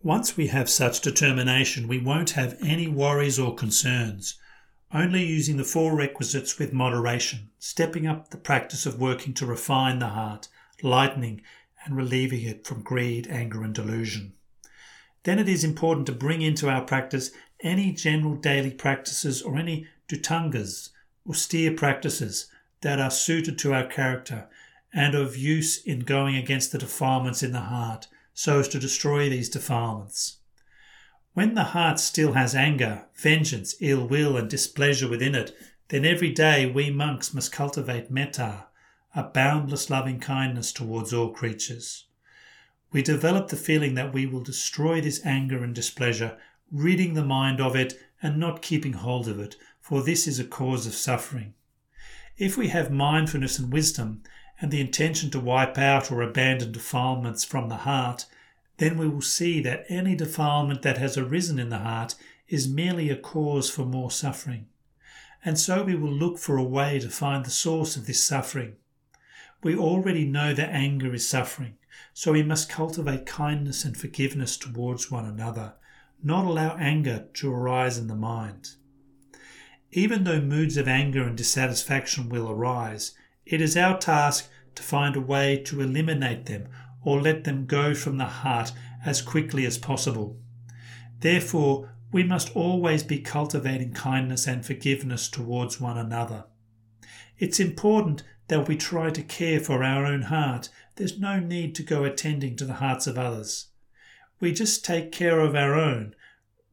Once 0.00 0.36
we 0.36 0.46
have 0.46 0.70
such 0.70 1.00
determination, 1.00 1.88
we 1.88 1.98
won't 1.98 2.38
have 2.38 2.56
any 2.62 2.86
worries 2.86 3.36
or 3.36 3.52
concerns, 3.52 4.38
only 4.92 5.26
using 5.26 5.56
the 5.56 5.64
four 5.64 5.96
requisites 5.96 6.56
with 6.56 6.72
moderation, 6.72 7.50
stepping 7.58 8.06
up 8.06 8.30
the 8.30 8.36
practice 8.36 8.86
of 8.86 9.00
working 9.00 9.34
to 9.34 9.44
refine 9.44 9.98
the 9.98 10.10
heart, 10.10 10.46
lightening 10.80 11.42
and 11.84 11.96
relieving 11.96 12.42
it 12.42 12.64
from 12.64 12.82
greed, 12.82 13.26
anger, 13.26 13.64
and 13.64 13.74
delusion. 13.74 14.34
Then 15.24 15.40
it 15.40 15.48
is 15.48 15.64
important 15.64 16.06
to 16.06 16.12
bring 16.12 16.42
into 16.42 16.70
our 16.70 16.82
practice 16.82 17.32
any 17.58 17.90
general 17.90 18.36
daily 18.36 18.70
practices 18.70 19.42
or 19.42 19.56
any 19.56 19.88
dhutangas, 20.08 20.90
austere 21.28 21.72
practices 21.72 22.46
that 22.84 23.00
are 23.00 23.10
suited 23.10 23.58
to 23.58 23.72
our 23.72 23.86
character 23.86 24.46
and 24.92 25.14
of 25.14 25.38
use 25.38 25.82
in 25.82 26.00
going 26.00 26.36
against 26.36 26.70
the 26.70 26.76
defilements 26.78 27.42
in 27.42 27.50
the 27.50 27.60
heart 27.60 28.06
so 28.34 28.60
as 28.60 28.68
to 28.68 28.78
destroy 28.78 29.30
these 29.30 29.48
defilements. 29.48 30.36
When 31.32 31.54
the 31.54 31.64
heart 31.64 31.98
still 31.98 32.34
has 32.34 32.54
anger, 32.54 33.06
vengeance, 33.16 33.74
ill 33.80 34.06
will, 34.06 34.36
and 34.36 34.50
displeasure 34.50 35.08
within 35.08 35.34
it, 35.34 35.56
then 35.88 36.04
every 36.04 36.30
day 36.30 36.70
we 36.70 36.90
monks 36.90 37.32
must 37.32 37.50
cultivate 37.52 38.10
metta, 38.10 38.66
a 39.16 39.22
boundless 39.22 39.88
loving 39.88 40.20
kindness 40.20 40.70
towards 40.70 41.10
all 41.10 41.30
creatures. 41.30 42.04
We 42.92 43.00
develop 43.02 43.48
the 43.48 43.56
feeling 43.56 43.94
that 43.94 44.12
we 44.12 44.26
will 44.26 44.42
destroy 44.42 45.00
this 45.00 45.24
anger 45.24 45.64
and 45.64 45.74
displeasure, 45.74 46.36
ridding 46.70 47.14
the 47.14 47.24
mind 47.24 47.62
of 47.62 47.74
it 47.74 47.94
and 48.20 48.38
not 48.38 48.60
keeping 48.60 48.92
hold 48.92 49.26
of 49.26 49.40
it, 49.40 49.56
for 49.80 50.02
this 50.02 50.26
is 50.28 50.38
a 50.38 50.44
cause 50.44 50.86
of 50.86 50.92
suffering. 50.94 51.54
If 52.36 52.56
we 52.56 52.68
have 52.68 52.90
mindfulness 52.90 53.58
and 53.58 53.72
wisdom, 53.72 54.22
and 54.60 54.70
the 54.70 54.80
intention 54.80 55.30
to 55.30 55.40
wipe 55.40 55.78
out 55.78 56.10
or 56.10 56.22
abandon 56.22 56.72
defilements 56.72 57.44
from 57.44 57.68
the 57.68 57.78
heart, 57.78 58.26
then 58.78 58.96
we 58.96 59.08
will 59.08 59.22
see 59.22 59.60
that 59.60 59.84
any 59.88 60.14
defilement 60.16 60.82
that 60.82 60.98
has 60.98 61.16
arisen 61.16 61.58
in 61.58 61.68
the 61.68 61.78
heart 61.78 62.14
is 62.48 62.68
merely 62.68 63.10
a 63.10 63.16
cause 63.16 63.70
for 63.70 63.84
more 63.84 64.10
suffering. 64.10 64.66
And 65.44 65.58
so 65.58 65.84
we 65.84 65.94
will 65.94 66.12
look 66.12 66.38
for 66.38 66.56
a 66.56 66.62
way 66.64 66.98
to 67.00 67.08
find 67.08 67.44
the 67.44 67.50
source 67.50 67.96
of 67.96 68.06
this 68.06 68.22
suffering. 68.22 68.76
We 69.62 69.76
already 69.76 70.24
know 70.24 70.54
that 70.54 70.70
anger 70.70 71.14
is 71.14 71.28
suffering, 71.28 71.76
so 72.12 72.32
we 72.32 72.42
must 72.42 72.68
cultivate 72.68 73.26
kindness 73.26 73.84
and 73.84 73.96
forgiveness 73.96 74.56
towards 74.56 75.10
one 75.10 75.24
another, 75.24 75.74
not 76.22 76.44
allow 76.44 76.76
anger 76.76 77.26
to 77.34 77.52
arise 77.52 77.98
in 77.98 78.08
the 78.08 78.14
mind. 78.14 78.70
Even 79.96 80.24
though 80.24 80.40
moods 80.40 80.76
of 80.76 80.88
anger 80.88 81.22
and 81.22 81.36
dissatisfaction 81.36 82.28
will 82.28 82.50
arise, 82.50 83.12
it 83.46 83.60
is 83.60 83.76
our 83.76 83.96
task 83.96 84.50
to 84.74 84.82
find 84.82 85.14
a 85.14 85.20
way 85.20 85.56
to 85.56 85.80
eliminate 85.80 86.46
them 86.46 86.66
or 87.04 87.20
let 87.20 87.44
them 87.44 87.64
go 87.64 87.94
from 87.94 88.18
the 88.18 88.24
heart 88.24 88.72
as 89.06 89.22
quickly 89.22 89.64
as 89.64 89.78
possible. 89.78 90.36
Therefore, 91.20 91.94
we 92.10 92.24
must 92.24 92.54
always 92.56 93.04
be 93.04 93.20
cultivating 93.20 93.92
kindness 93.92 94.48
and 94.48 94.66
forgiveness 94.66 95.28
towards 95.28 95.80
one 95.80 95.96
another. 95.96 96.46
It's 97.38 97.60
important 97.60 98.24
that 98.48 98.66
we 98.66 98.76
try 98.76 99.10
to 99.10 99.22
care 99.22 99.60
for 99.60 99.84
our 99.84 100.04
own 100.04 100.22
heart. 100.22 100.70
There's 100.96 101.20
no 101.20 101.38
need 101.38 101.74
to 101.76 101.84
go 101.84 102.02
attending 102.02 102.56
to 102.56 102.64
the 102.64 102.74
hearts 102.74 103.06
of 103.06 103.16
others. 103.16 103.68
We 104.40 104.52
just 104.52 104.84
take 104.84 105.12
care 105.12 105.38
of 105.38 105.54
our 105.54 105.74
own, 105.74 106.16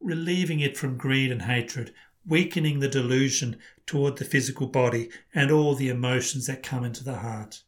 relieving 0.00 0.58
it 0.58 0.76
from 0.76 0.96
greed 0.96 1.30
and 1.30 1.42
hatred, 1.42 1.92
weakening 2.26 2.80
the 2.80 2.88
delusion 2.88 3.58
toward 3.86 4.16
the 4.16 4.24
physical 4.24 4.66
body 4.66 5.10
and 5.34 5.50
all 5.50 5.74
the 5.74 5.88
emotions 5.88 6.46
that 6.46 6.62
come 6.62 6.84
into 6.84 7.02
the 7.02 7.18
heart. 7.18 7.62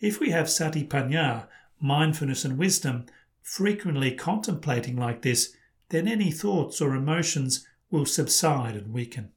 If 0.00 0.20
we 0.20 0.30
have 0.30 0.46
satipanya, 0.46 1.48
mindfulness 1.80 2.44
and 2.44 2.58
wisdom, 2.58 3.06
frequently 3.42 4.12
contemplating 4.12 4.96
like 4.96 5.22
this, 5.22 5.54
then 5.88 6.06
any 6.06 6.30
thoughts 6.30 6.80
or 6.80 6.94
emotions 6.94 7.66
will 7.90 8.06
subside 8.06 8.76
and 8.76 8.92
weaken. 8.92 9.32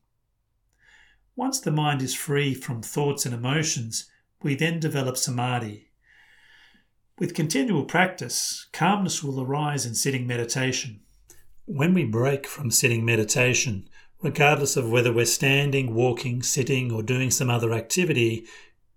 Once 1.36 1.60
the 1.60 1.72
mind 1.72 2.02
is 2.02 2.14
free 2.14 2.54
from 2.54 2.82
thoughts 2.82 3.26
and 3.26 3.34
emotions, 3.34 4.10
we 4.44 4.56
then 4.56 4.80
develop 4.80 5.18
samadhi. 5.18 5.90
With 7.18 7.34
continual 7.34 7.86
practice, 7.86 8.68
calmness 8.72 9.24
will 9.24 9.42
arise 9.42 9.86
in 9.86 9.96
sitting 9.96 10.28
meditation. 10.28 11.02
When 11.66 11.94
we 11.94 12.04
break 12.04 12.46
from 12.46 12.70
sitting 12.70 13.06
meditation, 13.06 13.88
regardless 14.24 14.78
of 14.78 14.90
whether 14.90 15.12
we're 15.12 15.26
standing, 15.26 15.94
walking, 15.94 16.42
sitting, 16.42 16.92
or 16.92 17.04
doing 17.04 17.30
some 17.30 17.50
other 17.50 17.74
activity, 17.74 18.48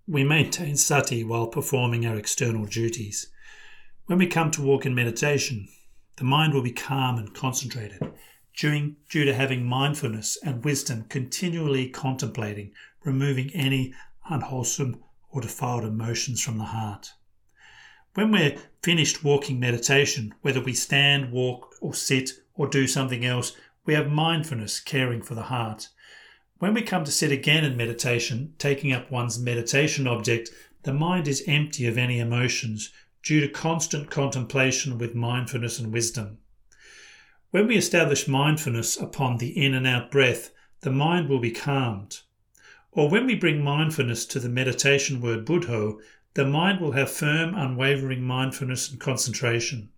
we 0.07 0.23
maintain 0.23 0.77
sati 0.77 1.25
while 1.25 1.49
performing 1.49 2.07
our 2.07 2.17
external 2.17 2.65
duties. 2.65 3.29
When 4.07 4.19
we 4.19 4.29
come 4.29 4.53
to 4.53 4.63
walk 4.63 4.87
in 4.87 4.95
meditation, 4.95 5.67
the 6.17 6.25
mind 6.25 6.55
will 6.55 6.63
be 6.63 6.71
calm 6.71 7.19
and 7.19 7.35
concentrated 7.35 8.01
due, 8.57 8.95
due 9.11 9.25
to 9.25 9.35
having 9.35 9.67
mindfulness 9.67 10.39
and 10.45 10.65
wisdom 10.65 11.05
continually 11.09 11.89
contemplating, 11.89 12.73
removing 13.05 13.51
any 13.53 13.93
unwholesome 14.31 15.03
or 15.31 15.41
defiled 15.41 15.85
emotions 15.85 16.41
from 16.41 16.59
the 16.59 16.65
heart. 16.65 17.13
When 18.15 18.31
we're 18.31 18.57
finished 18.83 19.25
walking 19.25 19.59
meditation, 19.59 20.35
whether 20.43 20.61
we 20.61 20.73
stand, 20.73 21.33
walk, 21.33 21.75
or 21.81 21.93
sit, 21.93 22.31
or 22.55 22.69
do 22.69 22.87
something 22.87 23.25
else, 23.25 23.55
we 23.87 23.95
have 23.95 24.11
mindfulness 24.11 24.81
caring 24.81 25.23
for 25.23 25.35
the 25.35 25.45
heart. 25.45 25.89
When 26.59 26.75
we 26.75 26.83
come 26.83 27.05
to 27.05 27.13
sit 27.13 27.31
again 27.31 27.65
in 27.65 27.77
meditation, 27.77 28.55
taking 28.59 28.93
up 28.93 29.11
one's 29.11 29.39
meditation 29.39 30.07
object, 30.07 30.51
the 30.83 30.93
mind 30.93 31.29
is 31.29 31.45
empty 31.47 31.87
of 31.87 31.97
any 31.97 32.19
emotions 32.19 32.93
due 33.23 33.41
to 33.41 33.49
constant 33.49 34.11
contemplation 34.11 34.99
with 34.99 35.15
mindfulness 35.15 35.79
and 35.79 35.93
wisdom. 35.93 36.39
When 37.51 37.69
we 37.69 37.77
establish 37.77 38.29
mindfulness 38.29 38.97
upon 38.97 39.39
the 39.39 39.49
in 39.57 39.73
and 39.73 39.87
out 39.87 40.11
breath, 40.11 40.51
the 40.81 40.91
mind 40.91 41.29
will 41.29 41.39
be 41.39 41.51
calmed. 41.51 42.21
Or 42.93 43.09
when 43.09 43.27
we 43.27 43.35
bring 43.35 43.63
mindfulness 43.63 44.27
to 44.27 44.41
the 44.41 44.49
meditation 44.49 45.21
word 45.21 45.45
Buddho, 45.45 45.99
the 46.35 46.45
mind 46.45 46.81
will 46.81 46.93
have 46.93 47.11
firm, 47.11 47.55
unwavering 47.55 48.23
mindfulness 48.23 48.91
and 48.91 49.01
concentration. 49.01 49.91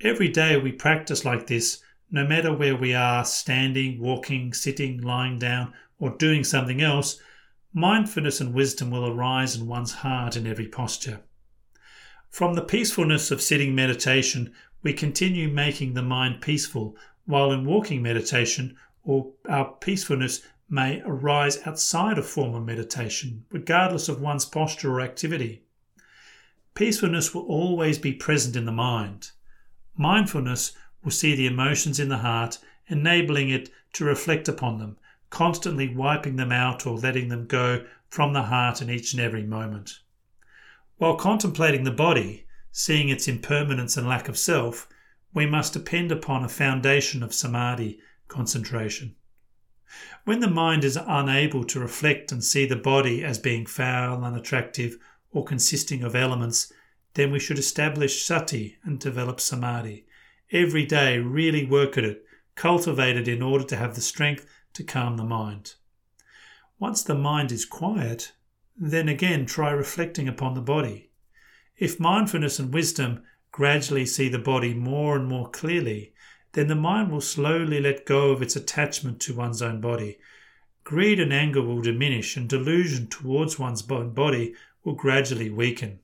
Every 0.00 0.28
day 0.28 0.56
we 0.56 0.72
practice 0.72 1.24
like 1.24 1.46
this, 1.46 1.82
no 2.10 2.26
matter 2.26 2.52
where 2.52 2.76
we 2.76 2.92
are 2.94 3.24
standing, 3.24 4.00
walking, 4.00 4.52
sitting, 4.52 5.00
lying 5.00 5.38
down, 5.38 5.72
or 5.98 6.10
doing 6.10 6.42
something 6.42 6.80
else, 6.80 7.20
mindfulness 7.72 8.40
and 8.40 8.52
wisdom 8.52 8.90
will 8.90 9.06
arise 9.06 9.56
in 9.56 9.66
one's 9.66 9.92
heart 9.92 10.36
in 10.36 10.46
every 10.46 10.66
posture. 10.66 11.20
From 12.30 12.54
the 12.54 12.62
peacefulness 12.62 13.30
of 13.30 13.42
sitting 13.42 13.74
meditation, 13.74 14.52
we 14.82 14.92
continue 14.92 15.48
making 15.48 15.94
the 15.94 16.02
mind 16.02 16.40
peaceful, 16.40 16.96
while 17.26 17.52
in 17.52 17.64
walking 17.64 18.02
meditation, 18.02 18.76
or 19.04 19.32
our 19.48 19.74
peacefulness 19.80 20.42
may 20.68 21.02
arise 21.04 21.58
outside 21.66 22.18
of 22.18 22.26
formal 22.26 22.60
meditation, 22.60 23.44
regardless 23.50 24.08
of 24.08 24.20
one's 24.20 24.44
posture 24.44 24.92
or 24.92 25.00
activity. 25.00 25.62
Peacefulness 26.74 27.34
will 27.34 27.42
always 27.46 27.98
be 27.98 28.12
present 28.12 28.56
in 28.56 28.64
the 28.64 28.72
mind. 28.72 29.32
Mindfulness 29.96 30.72
will 31.02 31.10
see 31.10 31.34
the 31.34 31.46
emotions 31.46 31.98
in 31.98 32.08
the 32.08 32.18
heart, 32.18 32.58
enabling 32.88 33.50
it 33.50 33.70
to 33.92 34.04
reflect 34.04 34.48
upon 34.48 34.78
them, 34.78 34.96
constantly 35.30 35.94
wiping 35.94 36.36
them 36.36 36.52
out 36.52 36.86
or 36.86 36.96
letting 36.96 37.28
them 37.28 37.46
go 37.46 37.84
from 38.08 38.32
the 38.32 38.42
heart 38.42 38.82
in 38.82 38.90
each 38.90 39.12
and 39.12 39.22
every 39.22 39.44
moment. 39.44 40.00
While 40.96 41.16
contemplating 41.16 41.84
the 41.84 41.90
body, 41.90 42.46
seeing 42.72 43.08
its 43.08 43.28
impermanence 43.28 43.96
and 43.96 44.06
lack 44.06 44.28
of 44.28 44.36
self, 44.36 44.88
we 45.32 45.46
must 45.46 45.72
depend 45.72 46.12
upon 46.12 46.44
a 46.44 46.48
foundation 46.48 47.22
of 47.22 47.32
samadhi, 47.32 48.00
concentration. 48.28 49.14
When 50.24 50.40
the 50.40 50.50
mind 50.50 50.84
is 50.84 50.98
unable 51.00 51.64
to 51.64 51.80
reflect 51.80 52.30
and 52.30 52.44
see 52.44 52.66
the 52.66 52.76
body 52.76 53.24
as 53.24 53.38
being 53.38 53.66
foul, 53.66 54.24
unattractive, 54.24 54.98
or 55.32 55.44
consisting 55.44 56.02
of 56.02 56.14
elements, 56.14 56.72
then 57.14 57.32
we 57.32 57.40
should 57.40 57.58
establish 57.58 58.24
sati 58.24 58.78
and 58.84 59.00
develop 59.00 59.40
samadhi, 59.40 60.06
every 60.52 60.84
day 60.84 61.18
really 61.18 61.64
work 61.64 61.96
at 61.96 62.04
it, 62.04 62.24
cultivate 62.54 63.16
it 63.16 63.28
in 63.28 63.42
order 63.42 63.64
to 63.64 63.76
have 63.76 63.94
the 63.94 64.00
strength 64.00 64.46
to 64.74 64.84
calm 64.84 65.16
the 65.16 65.24
mind. 65.24 65.74
Once 66.78 67.02
the 67.02 67.14
mind 67.14 67.52
is 67.52 67.64
quiet, 67.64 68.32
then 68.76 69.08
again 69.08 69.44
try 69.44 69.70
reflecting 69.70 70.28
upon 70.28 70.54
the 70.54 70.60
body. 70.60 71.10
If 71.76 72.00
mindfulness 72.00 72.58
and 72.58 72.72
wisdom 72.72 73.22
gradually 73.52 74.06
see 74.06 74.28
the 74.28 74.38
body 74.38 74.74
more 74.74 75.16
and 75.16 75.26
more 75.26 75.50
clearly, 75.50 76.14
then 76.52 76.66
the 76.66 76.74
mind 76.74 77.10
will 77.10 77.20
slowly 77.20 77.80
let 77.80 78.06
go 78.06 78.30
of 78.30 78.42
its 78.42 78.56
attachment 78.56 79.20
to 79.20 79.34
one's 79.34 79.62
own 79.62 79.80
body. 79.80 80.18
Greed 80.82 81.20
and 81.20 81.32
anger 81.32 81.62
will 81.62 81.82
diminish, 81.82 82.36
and 82.36 82.48
delusion 82.48 83.06
towards 83.06 83.58
one's 83.58 83.88
own 83.90 84.12
body 84.12 84.54
will 84.82 84.94
gradually 84.94 85.50
weaken. 85.50 86.00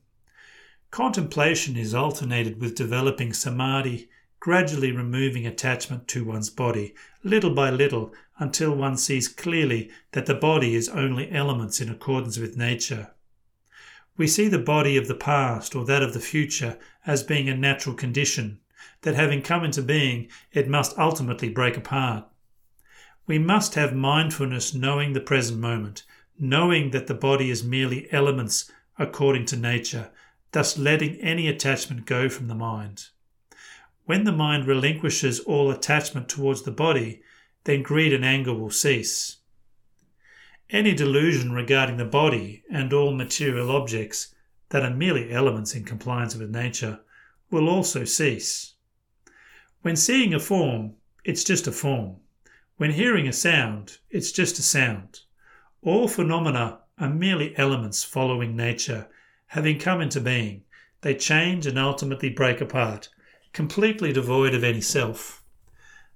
Contemplation 0.91 1.75
is 1.75 1.93
alternated 1.93 2.61
with 2.61 2.75
developing 2.75 3.33
samadhi 3.33 4.09
gradually 4.39 4.91
removing 4.91 5.47
attachment 5.47 6.07
to 6.07 6.23
one's 6.23 6.49
body, 6.49 6.93
little 7.23 7.53
by 7.53 7.69
little, 7.69 8.13
until 8.39 8.75
one 8.75 8.95
sees 8.97 9.27
clearly 9.27 9.89
that 10.11 10.25
the 10.25 10.35
body 10.35 10.75
is 10.75 10.89
only 10.89 11.31
elements 11.31 11.81
in 11.81 11.89
accordance 11.89 12.37
with 12.37 12.57
nature. 12.57 13.11
We 14.15 14.27
see 14.27 14.47
the 14.47 14.59
body 14.59 14.97
of 14.97 15.07
the 15.07 15.15
past 15.15 15.75
or 15.75 15.85
that 15.85 16.03
of 16.03 16.13
the 16.13 16.19
future 16.19 16.77
as 17.05 17.23
being 17.23 17.49
a 17.49 17.55
natural 17.55 17.95
condition, 17.95 18.59
that 19.01 19.15
having 19.15 19.41
come 19.41 19.63
into 19.63 19.81
being, 19.81 20.29
it 20.51 20.67
must 20.67 20.97
ultimately 20.97 21.49
break 21.49 21.77
apart. 21.77 22.25
We 23.27 23.39
must 23.39 23.75
have 23.75 23.93
mindfulness 23.93 24.73
knowing 24.73 25.13
the 25.13 25.19
present 25.19 25.59
moment, 25.59 26.03
knowing 26.39 26.91
that 26.91 27.07
the 27.07 27.13
body 27.13 27.49
is 27.49 27.63
merely 27.63 28.11
elements 28.11 28.71
according 28.97 29.45
to 29.47 29.57
nature, 29.57 30.11
thus 30.51 30.77
letting 30.77 31.15
any 31.17 31.47
attachment 31.47 32.05
go 32.05 32.29
from 32.29 32.47
the 32.47 32.55
mind. 32.55 33.09
When 34.07 34.23
the 34.23 34.31
mind 34.31 34.67
relinquishes 34.67 35.41
all 35.41 35.69
attachment 35.69 36.29
towards 36.29 36.61
the 36.61 36.71
body, 36.71 37.21
then 37.65 37.83
greed 37.83 38.13
and 38.13 38.23
anger 38.23 38.53
will 38.53 38.71
cease. 38.71 39.39
Any 40.69 40.93
delusion 40.93 41.51
regarding 41.51 41.97
the 41.97 42.05
body 42.05 42.63
and 42.71 42.93
all 42.93 43.13
material 43.13 43.69
objects 43.69 44.33
that 44.69 44.81
are 44.81 44.95
merely 44.95 45.29
elements 45.29 45.75
in 45.75 45.83
compliance 45.83 46.37
with 46.37 46.49
nature 46.49 47.01
will 47.51 47.67
also 47.67 48.05
cease. 48.05 48.75
When 49.81 49.97
seeing 49.97 50.33
a 50.33 50.39
form, 50.39 50.95
it's 51.25 51.43
just 51.43 51.67
a 51.67 51.73
form. 51.73 52.15
When 52.77 52.91
hearing 52.91 53.27
a 53.27 53.33
sound, 53.33 53.97
it's 54.09 54.31
just 54.31 54.57
a 54.57 54.63
sound. 54.63 55.19
All 55.81 56.07
phenomena 56.07 56.79
are 56.97 57.09
merely 57.09 57.57
elements 57.57 58.05
following 58.05 58.55
nature, 58.55 59.09
having 59.47 59.77
come 59.77 59.99
into 59.99 60.21
being. 60.21 60.63
They 61.01 61.13
change 61.13 61.67
and 61.67 61.77
ultimately 61.77 62.29
break 62.29 62.61
apart 62.61 63.09
completely 63.53 64.13
devoid 64.13 64.53
of 64.53 64.63
any 64.63 64.81
self. 64.81 65.43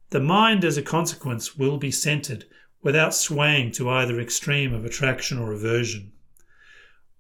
The 0.10 0.20
mind, 0.20 0.66
as 0.66 0.78
a 0.78 0.82
consequence, 0.82 1.58
will 1.58 1.78
be 1.78 1.92
centered 1.92 2.46
without 2.82 3.14
swaying 3.14 3.72
to 3.74 3.90
either 3.90 4.20
extreme 4.20 4.74
of 4.74 4.86
attraction 4.86 5.38
or 5.38 5.52
aversion. 5.52 6.12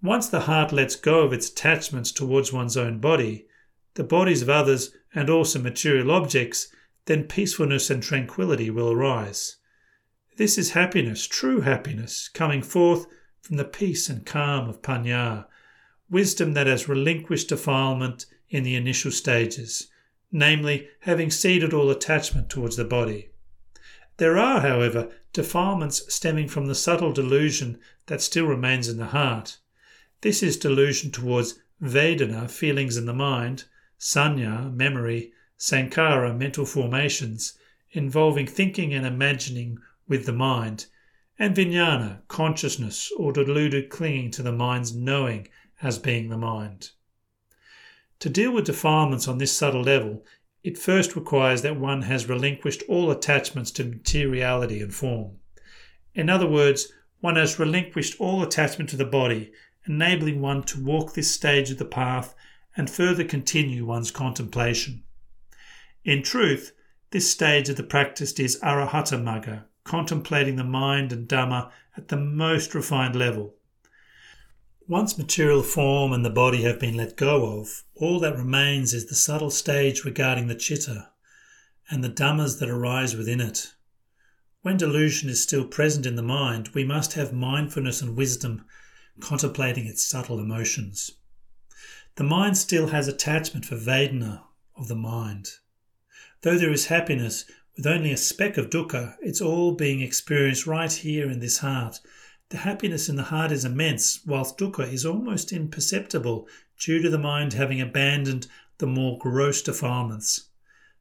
Once 0.01 0.27
the 0.27 0.41
heart 0.41 0.71
lets 0.71 0.95
go 0.95 1.21
of 1.21 1.31
its 1.31 1.49
attachments 1.49 2.11
towards 2.11 2.51
one's 2.51 2.75
own 2.75 2.99
body, 2.99 3.45
the 3.93 4.03
bodies 4.03 4.41
of 4.41 4.49
others, 4.49 4.95
and 5.13 5.29
also 5.29 5.59
material 5.59 6.11
objects, 6.11 6.67
then 7.05 7.23
peacefulness 7.23 7.89
and 7.89 8.01
tranquility 8.01 8.69
will 8.69 8.91
arise. 8.91 9.57
This 10.37 10.57
is 10.57 10.71
happiness, 10.71 11.27
true 11.27 11.61
happiness, 11.61 12.29
coming 12.29 12.61
forth 12.61 13.05
from 13.41 13.57
the 13.57 13.65
peace 13.65 14.09
and 14.09 14.25
calm 14.25 14.69
of 14.69 14.81
panya, 14.81 15.45
wisdom 16.09 16.53
that 16.53 16.67
has 16.67 16.87
relinquished 16.87 17.49
defilement 17.49 18.25
in 18.49 18.63
the 18.63 18.75
initial 18.75 19.11
stages, 19.11 19.90
namely, 20.31 20.87
having 21.01 21.29
ceded 21.29 21.73
all 21.73 21.89
attachment 21.89 22.49
towards 22.49 22.75
the 22.75 22.85
body. 22.85 23.29
There 24.17 24.37
are, 24.37 24.61
however, 24.61 25.09
defilements 25.33 26.13
stemming 26.13 26.47
from 26.47 26.67
the 26.67 26.75
subtle 26.75 27.11
delusion 27.11 27.79
that 28.05 28.21
still 28.21 28.45
remains 28.45 28.87
in 28.87 28.97
the 28.97 29.07
heart. 29.07 29.57
This 30.21 30.43
is 30.43 30.57
delusion 30.57 31.11
towards 31.11 31.59
Vedana, 31.81 32.49
feelings 32.49 32.97
in 32.97 33.05
the 33.05 33.13
mind, 33.13 33.65
Sanya, 33.99 34.71
memory, 34.73 35.33
Sankhara, 35.57 36.37
mental 36.37 36.65
formations, 36.65 37.57
involving 37.91 38.47
thinking 38.47 38.93
and 38.93 39.05
imagining 39.05 39.79
with 40.07 40.25
the 40.25 40.33
mind, 40.33 40.85
and 41.39 41.55
Vijnana, 41.55 42.21
consciousness 42.27 43.11
or 43.17 43.33
deluded 43.33 43.89
clinging 43.89 44.29
to 44.31 44.43
the 44.43 44.51
mind's 44.51 44.95
knowing 44.95 45.47
as 45.81 45.97
being 45.97 46.29
the 46.29 46.37
mind. 46.37 46.91
To 48.21 48.29
deal 48.29 48.51
with 48.51 48.65
defilements 48.65 49.27
on 49.27 49.39
this 49.39 49.51
subtle 49.51 49.81
level, 49.81 50.23
it 50.63 50.77
first 50.77 51.15
requires 51.15 51.63
that 51.63 51.79
one 51.79 52.03
has 52.03 52.29
relinquished 52.29 52.83
all 52.87 53.09
attachments 53.09 53.71
to 53.71 53.83
materiality 53.83 54.79
and 54.79 54.93
form. 54.93 55.39
In 56.13 56.29
other 56.29 56.47
words, 56.47 56.93
one 57.19 57.35
has 57.35 57.57
relinquished 57.57 58.21
all 58.21 58.43
attachment 58.43 58.91
to 58.91 58.95
the 58.95 59.05
body, 59.05 59.51
enabling 59.87 60.39
one 60.39 60.61
to 60.63 60.83
walk 60.83 61.13
this 61.13 61.31
stage 61.31 61.71
of 61.71 61.79
the 61.79 61.85
path 61.85 62.35
and 62.77 62.91
further 62.91 63.23
continue 63.23 63.85
one's 63.85 64.11
contemplation. 64.11 65.01
In 66.05 66.21
truth, 66.21 66.73
this 67.09 67.31
stage 67.31 67.69
of 67.69 67.75
the 67.75 67.83
practice 67.83 68.33
is 68.33 68.59
Arahatta 68.61 69.19
Magga, 69.19 69.63
contemplating 69.83 70.57
the 70.57 70.63
mind 70.63 71.11
and 71.11 71.27
Dhamma 71.27 71.71
at 71.97 72.09
the 72.09 72.17
most 72.17 72.75
refined 72.75 73.15
level. 73.15 73.55
Once 74.91 75.17
material 75.17 75.63
form 75.63 76.11
and 76.11 76.25
the 76.25 76.29
body 76.29 76.63
have 76.63 76.77
been 76.77 76.97
let 76.97 77.15
go 77.15 77.57
of, 77.57 77.85
all 77.95 78.19
that 78.19 78.35
remains 78.35 78.93
is 78.93 79.05
the 79.05 79.15
subtle 79.15 79.49
stage 79.49 80.03
regarding 80.03 80.47
the 80.47 80.53
chitta 80.53 81.07
and 81.89 82.03
the 82.03 82.09
dhammas 82.09 82.59
that 82.59 82.67
arise 82.67 83.15
within 83.15 83.39
it. 83.39 83.71
When 84.63 84.75
delusion 84.75 85.29
is 85.29 85.41
still 85.41 85.63
present 85.63 86.05
in 86.05 86.17
the 86.17 86.21
mind, 86.21 86.71
we 86.73 86.83
must 86.83 87.13
have 87.13 87.31
mindfulness 87.31 88.01
and 88.01 88.17
wisdom 88.17 88.65
contemplating 89.21 89.85
its 89.85 90.05
subtle 90.05 90.41
emotions. 90.41 91.11
The 92.15 92.25
mind 92.25 92.57
still 92.57 92.87
has 92.87 93.07
attachment 93.07 93.63
for 93.63 93.77
Vedana 93.77 94.41
of 94.75 94.89
the 94.89 94.95
mind. 94.95 95.51
Though 96.41 96.57
there 96.57 96.73
is 96.73 96.87
happiness 96.87 97.45
with 97.77 97.87
only 97.87 98.11
a 98.11 98.17
speck 98.17 98.57
of 98.57 98.69
dukkha, 98.69 99.15
it's 99.21 99.39
all 99.39 99.71
being 99.71 100.01
experienced 100.01 100.67
right 100.67 100.91
here 100.91 101.31
in 101.31 101.39
this 101.39 101.59
heart 101.59 102.01
The 102.51 102.57
happiness 102.57 103.07
in 103.07 103.15
the 103.15 103.23
heart 103.23 103.53
is 103.53 103.63
immense, 103.63 104.25
whilst 104.25 104.57
dukkha 104.57 104.91
is 104.91 105.05
almost 105.05 105.53
imperceptible 105.53 106.49
due 106.77 107.01
to 107.01 107.09
the 107.09 107.17
mind 107.17 107.53
having 107.53 107.79
abandoned 107.79 108.47
the 108.77 108.87
more 108.87 109.17
gross 109.17 109.61
defilements. 109.61 110.49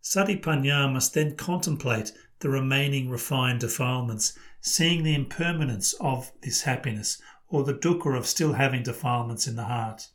Satipanya 0.01 0.89
must 0.93 1.13
then 1.13 1.35
contemplate 1.35 2.13
the 2.39 2.51
remaining 2.51 3.11
refined 3.11 3.59
defilements, 3.59 4.39
seeing 4.61 5.03
the 5.03 5.13
impermanence 5.13 5.93
of 5.95 6.31
this 6.41 6.63
happiness 6.63 7.21
or 7.49 7.65
the 7.65 7.75
dukkha 7.75 8.17
of 8.17 8.29
still 8.29 8.53
having 8.53 8.85
defilements 8.85 9.49
in 9.49 9.57
the 9.57 9.65
heart. 9.65 10.07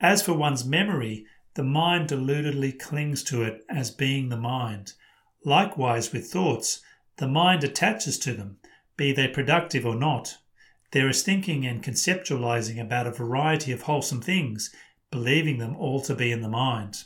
As 0.00 0.22
for 0.22 0.34
one's 0.34 0.64
memory, 0.64 1.26
the 1.54 1.64
mind 1.64 2.06
deludedly 2.06 2.70
clings 2.70 3.24
to 3.24 3.42
it 3.42 3.64
as 3.68 3.90
being 3.90 4.28
the 4.28 4.36
mind. 4.36 4.92
Likewise 5.44 6.12
with 6.12 6.30
thoughts, 6.30 6.80
the 7.16 7.26
mind 7.26 7.64
attaches 7.64 8.20
to 8.20 8.34
them, 8.34 8.58
be 8.96 9.10
they 9.10 9.26
productive 9.26 9.84
or 9.84 9.96
not. 9.96 10.38
There 10.94 11.08
is 11.08 11.24
thinking 11.24 11.66
and 11.66 11.82
conceptualizing 11.82 12.80
about 12.80 13.08
a 13.08 13.10
variety 13.10 13.72
of 13.72 13.82
wholesome 13.82 14.20
things, 14.20 14.72
believing 15.10 15.58
them 15.58 15.74
all 15.74 16.00
to 16.02 16.14
be 16.14 16.30
in 16.30 16.40
the 16.40 16.48
mind. 16.48 17.02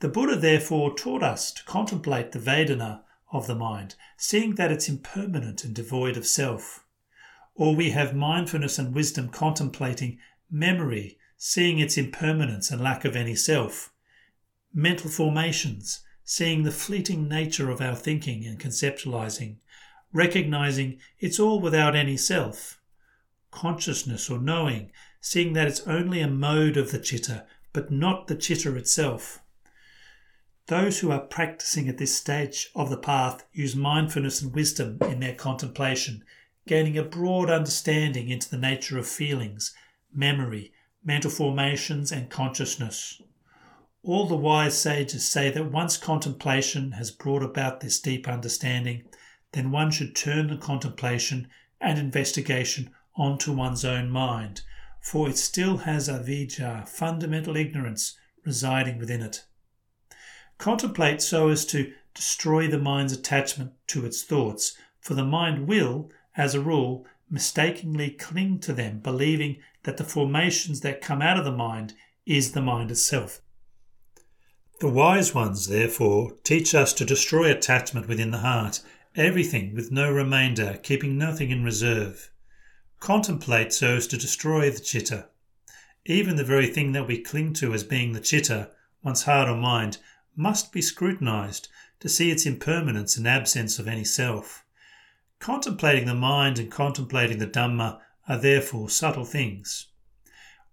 The 0.00 0.08
Buddha 0.08 0.34
therefore 0.34 0.92
taught 0.92 1.22
us 1.22 1.52
to 1.52 1.64
contemplate 1.66 2.32
the 2.32 2.40
Vedana 2.40 3.04
of 3.30 3.46
the 3.46 3.54
mind, 3.54 3.94
seeing 4.16 4.56
that 4.56 4.72
it's 4.72 4.88
impermanent 4.88 5.62
and 5.62 5.72
devoid 5.72 6.16
of 6.16 6.26
self. 6.26 6.84
Or 7.54 7.76
we 7.76 7.90
have 7.90 8.12
mindfulness 8.12 8.76
and 8.76 8.92
wisdom 8.92 9.28
contemplating 9.28 10.18
memory, 10.50 11.16
seeing 11.36 11.78
its 11.78 11.96
impermanence 11.96 12.72
and 12.72 12.82
lack 12.82 13.04
of 13.04 13.14
any 13.14 13.36
self. 13.36 13.92
Mental 14.74 15.08
formations, 15.08 16.00
seeing 16.24 16.64
the 16.64 16.72
fleeting 16.72 17.28
nature 17.28 17.70
of 17.70 17.80
our 17.80 17.94
thinking 17.94 18.44
and 18.44 18.58
conceptualizing, 18.58 19.58
recognizing 20.12 20.98
it's 21.20 21.38
all 21.38 21.60
without 21.60 21.94
any 21.94 22.16
self. 22.16 22.80
Consciousness 23.56 24.28
or 24.28 24.38
knowing, 24.38 24.92
seeing 25.18 25.54
that 25.54 25.66
it's 25.66 25.80
only 25.86 26.20
a 26.20 26.28
mode 26.28 26.76
of 26.76 26.90
the 26.90 26.98
chitta, 26.98 27.46
but 27.72 27.90
not 27.90 28.26
the 28.26 28.34
chitta 28.36 28.76
itself. 28.76 29.40
Those 30.66 30.98
who 30.98 31.10
are 31.10 31.20
practicing 31.20 31.88
at 31.88 31.96
this 31.96 32.14
stage 32.14 32.68
of 32.74 32.90
the 32.90 32.98
path 32.98 33.46
use 33.54 33.74
mindfulness 33.74 34.42
and 34.42 34.54
wisdom 34.54 34.98
in 35.08 35.20
their 35.20 35.34
contemplation, 35.34 36.22
gaining 36.68 36.98
a 36.98 37.02
broad 37.02 37.48
understanding 37.48 38.28
into 38.28 38.50
the 38.50 38.58
nature 38.58 38.98
of 38.98 39.08
feelings, 39.08 39.74
memory, 40.12 40.74
mental 41.02 41.30
formations, 41.30 42.12
and 42.12 42.28
consciousness. 42.28 43.22
All 44.02 44.26
the 44.26 44.36
wise 44.36 44.78
sages 44.78 45.26
say 45.26 45.50
that 45.50 45.72
once 45.72 45.96
contemplation 45.96 46.92
has 46.92 47.10
brought 47.10 47.42
about 47.42 47.80
this 47.80 48.00
deep 48.00 48.28
understanding, 48.28 49.04
then 49.52 49.70
one 49.70 49.90
should 49.90 50.14
turn 50.14 50.48
the 50.48 50.58
contemplation 50.58 51.48
and 51.80 51.98
investigation 51.98 52.90
onto 53.16 53.52
one's 53.52 53.84
own 53.84 54.10
mind, 54.10 54.62
for 55.00 55.28
it 55.28 55.38
still 55.38 55.78
has 55.78 56.08
avijja, 56.08 56.86
fundamental 56.86 57.56
ignorance, 57.56 58.18
residing 58.44 58.98
within 58.98 59.22
it. 59.22 59.44
Contemplate 60.58 61.20
so 61.20 61.48
as 61.48 61.64
to 61.66 61.92
destroy 62.14 62.66
the 62.66 62.78
mind's 62.78 63.12
attachment 63.12 63.72
to 63.86 64.04
its 64.06 64.22
thoughts, 64.22 64.76
for 65.00 65.14
the 65.14 65.24
mind 65.24 65.68
will, 65.68 66.10
as 66.36 66.54
a 66.54 66.60
rule, 66.60 67.06
mistakenly 67.30 68.10
cling 68.10 68.58
to 68.60 68.72
them, 68.72 68.98
believing 69.00 69.56
that 69.82 69.96
the 69.96 70.04
formations 70.04 70.80
that 70.80 71.00
come 71.00 71.22
out 71.22 71.38
of 71.38 71.44
the 71.44 71.52
mind 71.52 71.94
is 72.24 72.52
the 72.52 72.62
mind 72.62 72.90
itself. 72.90 73.40
The 74.80 74.88
wise 74.88 75.34
ones, 75.34 75.68
therefore, 75.68 76.32
teach 76.44 76.74
us 76.74 76.92
to 76.94 77.04
destroy 77.04 77.50
attachment 77.50 78.08
within 78.08 78.30
the 78.30 78.38
heart, 78.38 78.80
everything 79.14 79.74
with 79.74 79.90
no 79.90 80.10
remainder, 80.12 80.78
keeping 80.82 81.16
nothing 81.16 81.50
in 81.50 81.64
reserve. 81.64 82.30
Contemplate 83.06 83.72
so 83.72 83.94
as 83.94 84.08
to 84.08 84.16
destroy 84.16 84.68
the 84.68 84.80
chitta. 84.80 85.28
Even 86.06 86.34
the 86.34 86.42
very 86.42 86.66
thing 86.66 86.90
that 86.90 87.06
we 87.06 87.22
cling 87.22 87.52
to 87.52 87.72
as 87.72 87.84
being 87.84 88.12
the 88.12 88.20
chitta, 88.20 88.72
one's 89.00 89.22
heart 89.22 89.48
or 89.48 89.56
mind, 89.56 89.98
must 90.34 90.72
be 90.72 90.82
scrutinized 90.82 91.68
to 92.00 92.08
see 92.08 92.32
its 92.32 92.46
impermanence 92.46 93.16
and 93.16 93.28
absence 93.28 93.78
of 93.78 93.86
any 93.86 94.02
self. 94.02 94.64
Contemplating 95.38 96.06
the 96.06 96.16
mind 96.16 96.58
and 96.58 96.68
contemplating 96.68 97.38
the 97.38 97.46
Dhamma 97.46 98.00
are 98.28 98.38
therefore 98.38 98.90
subtle 98.90 99.24
things. 99.24 99.86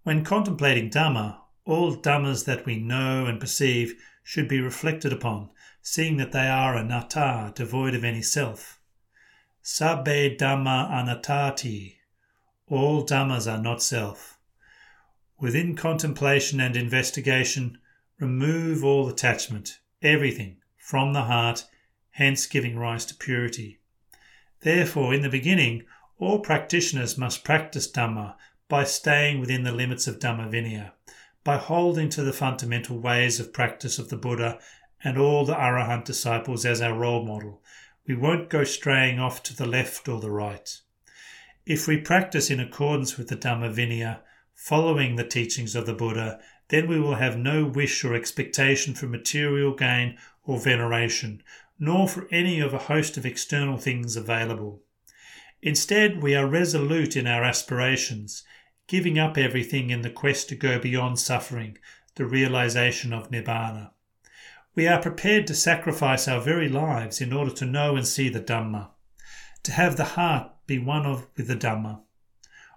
When 0.02 0.24
contemplating 0.24 0.90
Dhamma, 0.90 1.38
all 1.64 1.94
Dhammas 1.94 2.46
that 2.46 2.66
we 2.66 2.80
know 2.80 3.26
and 3.26 3.38
perceive 3.38 3.94
should 4.24 4.48
be 4.48 4.60
reflected 4.60 5.12
upon, 5.12 5.50
seeing 5.82 6.16
that 6.16 6.32
they 6.32 6.48
are 6.48 6.76
anatta, 6.76 7.52
devoid 7.54 7.94
of 7.94 8.02
any 8.02 8.22
self. 8.22 8.80
Sabbe 9.62 10.36
Dhamma 10.36 10.90
anattati. 10.90 11.98
All 12.68 13.04
Dhammas 13.04 13.50
are 13.50 13.62
not 13.62 13.82
self. 13.82 14.38
Within 15.38 15.76
contemplation 15.76 16.60
and 16.60 16.76
investigation, 16.76 17.78
Remove 18.20 18.84
all 18.84 19.08
attachment, 19.08 19.80
everything, 20.00 20.58
from 20.76 21.12
the 21.12 21.24
heart, 21.24 21.66
hence 22.12 22.46
giving 22.46 22.78
rise 22.78 23.04
to 23.06 23.14
purity. 23.16 23.80
Therefore, 24.60 25.12
in 25.12 25.22
the 25.22 25.28
beginning, 25.28 25.84
all 26.18 26.38
practitioners 26.38 27.18
must 27.18 27.42
practice 27.42 27.90
Dhamma 27.90 28.36
by 28.68 28.84
staying 28.84 29.40
within 29.40 29.64
the 29.64 29.72
limits 29.72 30.06
of 30.06 30.20
Dhamma 30.20 30.48
Vinaya, 30.48 30.92
by 31.42 31.56
holding 31.56 32.08
to 32.10 32.22
the 32.22 32.32
fundamental 32.32 33.00
ways 33.00 33.40
of 33.40 33.52
practice 33.52 33.98
of 33.98 34.10
the 34.10 34.16
Buddha 34.16 34.60
and 35.02 35.18
all 35.18 35.44
the 35.44 35.54
Arahant 35.54 36.04
disciples 36.04 36.64
as 36.64 36.80
our 36.80 36.96
role 36.96 37.26
model. 37.26 37.64
We 38.06 38.14
won't 38.14 38.48
go 38.48 38.62
straying 38.62 39.18
off 39.18 39.42
to 39.42 39.56
the 39.56 39.66
left 39.66 40.08
or 40.08 40.20
the 40.20 40.30
right. 40.30 40.80
If 41.66 41.88
we 41.88 41.96
practice 41.96 42.50
in 42.50 42.60
accordance 42.60 43.16
with 43.16 43.28
the 43.28 43.36
Dhamma 43.36 43.74
Vinaya, 43.74 44.20
following 44.52 45.16
the 45.16 45.26
teachings 45.26 45.74
of 45.74 45.86
the 45.86 45.94
Buddha 45.94 46.38
then 46.68 46.86
we 46.86 46.98
will 46.98 47.16
have 47.16 47.36
no 47.36 47.64
wish 47.64 48.04
or 48.04 48.14
expectation 48.14 48.94
for 48.94 49.06
material 49.06 49.74
gain 49.74 50.18
or 50.44 50.58
veneration, 50.58 51.42
nor 51.78 52.08
for 52.08 52.26
any 52.30 52.60
of 52.60 52.72
a 52.72 52.78
host 52.78 53.16
of 53.16 53.26
external 53.26 53.76
things 53.76 54.16
available. 54.16 54.82
Instead, 55.62 56.22
we 56.22 56.34
are 56.34 56.46
resolute 56.46 57.16
in 57.16 57.26
our 57.26 57.44
aspirations, 57.44 58.44
giving 58.86 59.18
up 59.18 59.38
everything 59.38 59.90
in 59.90 60.02
the 60.02 60.10
quest 60.10 60.48
to 60.48 60.54
go 60.54 60.78
beyond 60.78 61.18
suffering, 61.18 61.78
the 62.16 62.26
realization 62.26 63.12
of 63.12 63.30
Nibbana. 63.30 63.90
We 64.74 64.86
are 64.86 65.00
prepared 65.00 65.46
to 65.46 65.54
sacrifice 65.54 66.28
our 66.28 66.40
very 66.40 66.68
lives 66.68 67.20
in 67.20 67.32
order 67.32 67.52
to 67.52 67.66
know 67.66 67.96
and 67.96 68.06
see 68.06 68.28
the 68.28 68.40
Dhamma, 68.40 68.90
to 69.62 69.72
have 69.72 69.96
the 69.96 70.04
heart 70.04 70.50
be 70.66 70.78
one 70.78 71.06
of 71.06 71.26
with 71.36 71.48
the 71.48 71.56
Dhamma. 71.56 72.00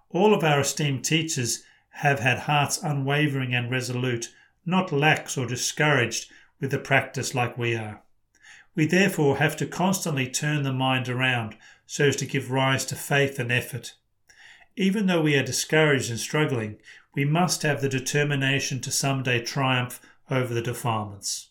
All 0.10 0.34
of 0.34 0.43
our 0.43 0.62
esteemed 0.62 1.04
teachers 1.04 1.63
have 1.89 2.19
had 2.19 2.39
hearts 2.39 2.82
unwavering 2.82 3.54
and 3.54 3.71
resolute, 3.71 4.34
not 4.65 4.91
lax 4.91 5.38
or 5.38 5.45
discouraged 5.45 6.32
with 6.60 6.71
the 6.71 6.80
practice 6.80 7.34
like 7.34 7.58
we 7.58 7.76
are. 7.76 8.02
We 8.76 8.86
therefore 8.86 9.38
have 9.38 9.56
to 9.58 9.65
constantly 9.65 10.30
turn 10.30 10.63
the 10.63 10.73
mind 10.73 11.10
around 11.10 11.56
so 11.86 12.10
as 12.10 12.15
to 12.17 12.26
give 12.26 12.52
rise 12.52 12.86
to 12.86 12.95
faith 12.95 13.39
and 13.39 13.52
effort. 13.52 13.95
Even 14.76 15.08
though 15.08 15.21
we 15.21 15.36
are 15.36 15.43
discouraged 15.43 16.12
and 16.12 16.19
struggling, 16.19 16.78
we 17.15 17.26
must 17.26 17.63
have 17.63 17.82
the 17.82 17.89
determination 17.89 18.80
to 18.82 18.91
some 18.91 19.23
day 19.23 19.41
triumph 19.41 20.00
over 20.30 20.54
the 20.54 20.62
defilements. 20.62 21.50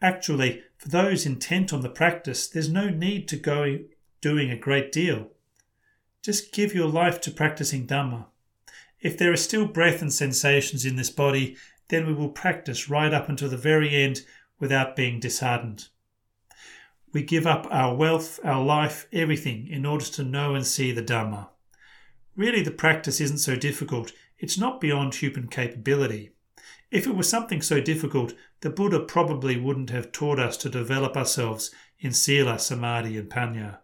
Actually, 0.00 0.62
for 0.78 0.88
those 0.88 1.26
intent 1.26 1.72
on 1.72 1.82
the 1.82 1.90
practice, 1.90 2.48
there's 2.48 2.70
no 2.70 2.88
need 2.88 3.28
to 3.28 3.36
go 3.36 3.80
doing 4.22 4.50
a 4.50 4.56
great 4.56 4.90
deal. 4.90 5.28
Just 6.22 6.52
give 6.52 6.74
your 6.74 6.88
life 6.88 7.18
to 7.22 7.30
practicing 7.30 7.86
Dhamma. 7.86 8.26
If 9.00 9.16
there 9.16 9.32
are 9.32 9.38
still 9.38 9.66
breath 9.66 10.02
and 10.02 10.12
sensations 10.12 10.84
in 10.84 10.96
this 10.96 11.08
body, 11.08 11.56
then 11.88 12.06
we 12.06 12.12
will 12.12 12.28
practice 12.28 12.90
right 12.90 13.14
up 13.14 13.30
until 13.30 13.48
the 13.48 13.56
very 13.56 13.94
end 13.94 14.20
without 14.58 14.96
being 14.96 15.18
disheartened. 15.18 15.88
We 17.12 17.22
give 17.22 17.46
up 17.46 17.66
our 17.70 17.94
wealth, 17.94 18.38
our 18.44 18.62
life, 18.62 19.08
everything 19.12 19.66
in 19.66 19.86
order 19.86 20.04
to 20.04 20.22
know 20.22 20.54
and 20.54 20.66
see 20.66 20.92
the 20.92 21.02
Dhamma. 21.02 21.48
Really, 22.36 22.62
the 22.62 22.70
practice 22.70 23.18
isn't 23.20 23.38
so 23.38 23.56
difficult. 23.56 24.12
It's 24.38 24.58
not 24.58 24.80
beyond 24.80 25.14
human 25.14 25.48
capability. 25.48 26.32
If 26.90 27.06
it 27.06 27.16
was 27.16 27.28
something 27.28 27.62
so 27.62 27.80
difficult, 27.80 28.34
the 28.60 28.70
Buddha 28.70 29.00
probably 29.00 29.56
wouldn't 29.58 29.90
have 29.90 30.12
taught 30.12 30.38
us 30.38 30.58
to 30.58 30.68
develop 30.68 31.16
ourselves 31.16 31.70
in 31.98 32.12
Sila, 32.12 32.58
Samadhi, 32.58 33.16
and 33.16 33.30
Panya 33.30 33.78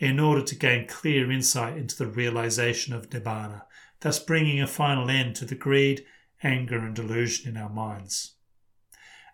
in 0.00 0.18
order 0.18 0.42
to 0.42 0.56
gain 0.56 0.88
clear 0.88 1.30
insight 1.30 1.76
into 1.76 1.96
the 1.96 2.08
realization 2.08 2.92
of 2.92 3.08
Nibbana 3.10 3.62
thus 4.00 4.18
bringing 4.18 4.60
a 4.60 4.66
final 4.66 5.10
end 5.10 5.36
to 5.36 5.44
the 5.44 5.54
greed, 5.54 6.04
anger, 6.42 6.78
and 6.78 6.94
delusion 6.94 7.50
in 7.50 7.62
our 7.62 7.68
minds. 7.68 8.34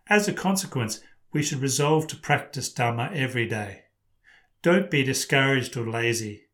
As 0.09 0.29
a 0.29 0.33
consequence, 0.33 1.01
we 1.33 1.43
should 1.43 1.61
resolve 1.61 2.07
to 2.09 2.17
practice 2.17 2.73
Dhamma 2.73 3.15
every 3.15 3.47
day. 3.47 3.85
Don't 4.63 4.91
be 4.91 5.03
discouraged 5.03 5.77
or 5.77 5.89
lazy. 5.89 6.45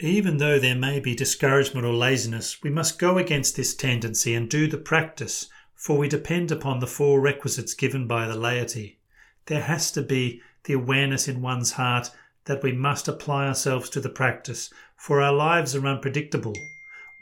Even 0.00 0.38
though 0.38 0.58
there 0.58 0.74
may 0.74 0.98
be 0.98 1.14
discouragement 1.14 1.86
or 1.86 1.92
laziness, 1.92 2.62
we 2.62 2.70
must 2.70 2.98
go 2.98 3.18
against 3.18 3.54
this 3.54 3.74
tendency 3.74 4.34
and 4.34 4.48
do 4.48 4.66
the 4.66 4.78
practice, 4.78 5.48
for 5.74 5.96
we 5.96 6.08
depend 6.08 6.50
upon 6.50 6.80
the 6.80 6.86
four 6.86 7.20
requisites 7.20 7.74
given 7.74 8.08
by 8.08 8.26
the 8.26 8.36
laity. 8.36 8.98
There 9.46 9.62
has 9.62 9.92
to 9.92 10.02
be 10.02 10.40
the 10.64 10.72
awareness 10.72 11.28
in 11.28 11.42
one's 11.42 11.72
heart 11.72 12.10
that 12.46 12.62
we 12.62 12.72
must 12.72 13.08
apply 13.08 13.46
ourselves 13.46 13.88
to 13.90 14.00
the 14.00 14.08
practice, 14.08 14.72
for 14.96 15.20
our 15.20 15.32
lives 15.32 15.74
are 15.74 15.86
unpredictable. 15.86 16.54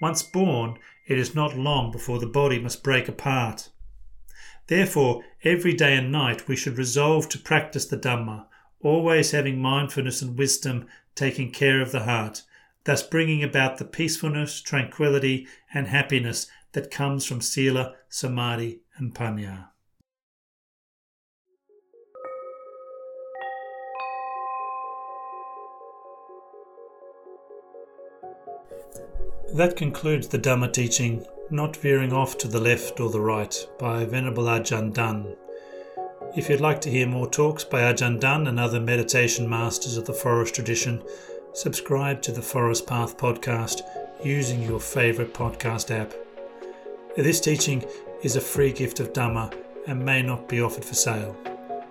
Once 0.00 0.22
born, 0.22 0.78
it 1.06 1.18
is 1.18 1.34
not 1.34 1.56
long 1.56 1.90
before 1.90 2.18
the 2.18 2.26
body 2.26 2.58
must 2.58 2.82
break 2.82 3.08
apart. 3.08 3.68
Therefore, 4.68 5.24
every 5.42 5.74
day 5.74 5.96
and 5.96 6.12
night 6.12 6.46
we 6.46 6.56
should 6.56 6.78
resolve 6.78 7.28
to 7.30 7.38
practice 7.38 7.86
the 7.86 7.98
Dhamma, 7.98 8.46
always 8.82 9.32
having 9.32 9.60
mindfulness 9.60 10.22
and 10.22 10.38
wisdom 10.38 10.86
taking 11.14 11.50
care 11.50 11.82
of 11.82 11.92
the 11.92 12.04
heart, 12.04 12.42
thus 12.84 13.02
bringing 13.02 13.42
about 13.42 13.78
the 13.78 13.84
peacefulness, 13.84 14.60
tranquility, 14.60 15.46
and 15.74 15.88
happiness 15.88 16.46
that 16.72 16.90
comes 16.90 17.26
from 17.26 17.40
Sila, 17.40 17.94
Samadhi, 18.08 18.80
and 18.96 19.14
Panya. 19.14 19.70
That 29.52 29.74
concludes 29.74 30.28
the 30.28 30.38
Dhamma 30.38 30.72
teaching, 30.72 31.26
Not 31.50 31.76
Veering 31.76 32.12
Off 32.12 32.38
to 32.38 32.46
the 32.46 32.60
Left 32.60 33.00
or 33.00 33.10
the 33.10 33.20
Right, 33.20 33.66
by 33.80 34.04
Venerable 34.04 34.44
Ajahn 34.44 34.92
Dtun. 34.94 35.36
If 36.36 36.48
you'd 36.48 36.60
like 36.60 36.80
to 36.82 36.90
hear 36.90 37.08
more 37.08 37.28
talks 37.28 37.64
by 37.64 37.80
Ajahn 37.80 38.20
Dtun 38.20 38.48
and 38.48 38.60
other 38.60 38.78
meditation 38.78 39.48
masters 39.48 39.96
of 39.96 40.06
the 40.06 40.12
forest 40.12 40.54
tradition, 40.54 41.02
subscribe 41.52 42.22
to 42.22 42.30
the 42.32 42.40
Forest 42.40 42.86
Path 42.86 43.18
podcast 43.18 43.80
using 44.24 44.62
your 44.62 44.78
favourite 44.78 45.34
podcast 45.34 45.90
app. 45.90 46.12
This 47.16 47.40
teaching 47.40 47.84
is 48.22 48.36
a 48.36 48.40
free 48.40 48.72
gift 48.72 49.00
of 49.00 49.12
Dhamma 49.12 49.52
and 49.88 50.04
may 50.04 50.22
not 50.22 50.48
be 50.48 50.60
offered 50.60 50.84
for 50.84 50.94
sale. 50.94 51.36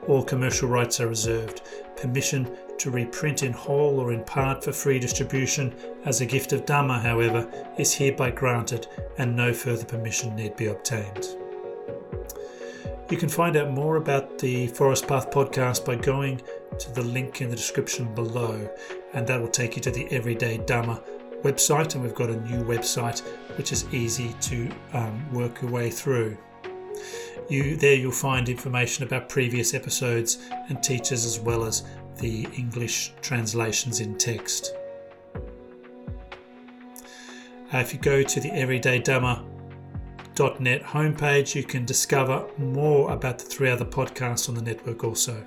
All 0.10 0.24
commercial 0.24 0.68
rights 0.68 0.99
are 0.99 1.07
reserved. 1.07 1.62
Permission 1.95 2.57
to 2.80 2.89
reprint 2.89 3.43
in 3.43 3.53
whole 3.53 3.99
or 3.99 4.12
in 4.12 4.24
part 4.24 4.64
for 4.64 4.72
free 4.72 4.97
distribution 4.97 5.76
as 6.03 6.20
a 6.20 6.26
gift 6.26 6.51
of 6.51 6.66
Dhamma, 6.66 6.99
however, 6.99 7.47
is 7.78 7.93
hereby 7.93 8.32
granted 8.32 8.88
and 9.20 9.36
no 9.36 9.53
further 9.53 9.86
permission 9.86 10.36
need 10.36 10.55
be 10.55 10.66
obtained. 10.66 11.28
You 13.12 13.18
can 13.18 13.30
find 13.30 13.55
out 13.55 13.70
more 13.70 13.97
about 13.97 14.39
the 14.39 14.68
Forest 14.70 15.07
Path 15.07 15.30
podcast 15.30 15.86
by 15.86 15.95
going 15.95 16.41
to 16.80 16.91
the 16.91 17.03
link 17.03 17.41
in 17.41 17.51
the 17.51 17.55
description 17.55 18.12
below, 18.16 18.68
and 19.14 19.28
that 19.28 19.39
will 19.39 19.47
take 19.47 19.76
you 19.76 19.82
to 19.84 19.91
the 19.91 20.12
Everyday 20.12 20.57
Dhamma 20.57 21.03
website. 21.43 21.93
And 21.93 22.03
we've 22.03 22.16
got 22.16 22.32
a 22.32 22.41
new 22.49 22.64
website 22.64 23.22
which 23.60 23.72
is 23.72 23.86
easy 23.93 24.34
to 24.41 24.72
um, 24.93 25.32
work 25.32 25.62
your 25.62 25.70
way 25.70 25.91
through. 25.91 26.36
You 27.50 27.76
there 27.76 27.95
you'll 27.95 28.12
find 28.12 28.47
information 28.47 29.04
about 29.04 29.28
previous 29.28 29.74
episodes 29.74 30.38
and 30.70 30.82
teachers 30.84 31.26
as 31.26 31.39
well 31.39 31.64
as 31.66 31.84
the 32.18 32.47
English 32.56 33.12
translations 33.22 34.02
in 34.02 34.18
text. 34.18 34.76
Uh, 37.74 37.78
if 37.78 37.93
you 37.93 38.00
go 38.00 38.22
to 38.22 38.39
the 38.39 38.52
Everyday 38.52 39.00
Dhamma 39.02 39.43
homepage, 40.36 41.54
you 41.56 41.64
can 41.64 41.86
discover 41.86 42.47
more 42.58 43.12
about 43.12 43.39
the 43.39 43.45
three 43.45 43.70
other 43.70 43.86
podcasts 43.86 44.47
on 44.47 44.56
the 44.56 44.62
network 44.62 45.04
also. 45.04 45.43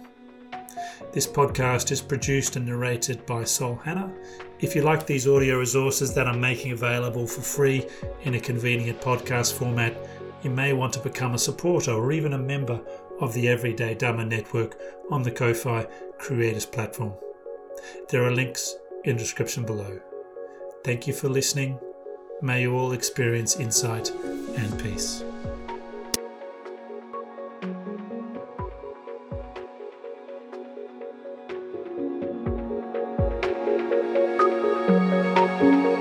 This 1.12 1.26
podcast 1.26 1.90
is 1.92 2.00
produced 2.00 2.57
and 2.57 2.66
narrated 2.66 3.24
by 3.26 3.44
Sol 3.44 3.76
Hannah. 3.76 4.12
If 4.61 4.74
you 4.74 4.82
like 4.82 5.07
these 5.07 5.26
audio 5.26 5.59
resources 5.59 6.14
that 6.14 6.26
I'm 6.26 6.40
making 6.40 6.72
available 6.72 7.26
for 7.26 7.40
free 7.40 7.86
in 8.22 8.34
a 8.34 8.40
convenient 8.40 9.00
podcast 9.00 9.55
format, 9.55 9.96
you 10.43 10.51
may 10.51 10.72
want 10.72 10.93
to 10.95 11.01
become 11.01 11.34
a 11.34 11.38
supporter 11.38 11.93
or 11.93 12.12
even 12.12 12.32
a 12.32 12.38
member 12.38 12.80
of 13.20 13.32
the 13.32 13.49
Everyday 13.49 13.95
Dhamma 13.95 14.26
Network 14.26 14.76
on 15.11 15.22
the 15.22 15.30
Ko-Fi 15.30 15.86
Creators 16.18 16.66
platform. 16.66 17.12
There 18.09 18.24
are 18.24 18.30
links 18.30 18.76
in 19.05 19.16
the 19.16 19.22
description 19.22 19.64
below. 19.64 20.01
Thank 20.84 21.07
you 21.07 21.12
for 21.12 21.28
listening. 21.28 21.78
May 22.40 22.62
you 22.62 22.76
all 22.76 22.93
experience 22.93 23.57
insight 23.57 24.11
and 24.11 24.82
peace. 24.82 25.24
you 35.62 35.91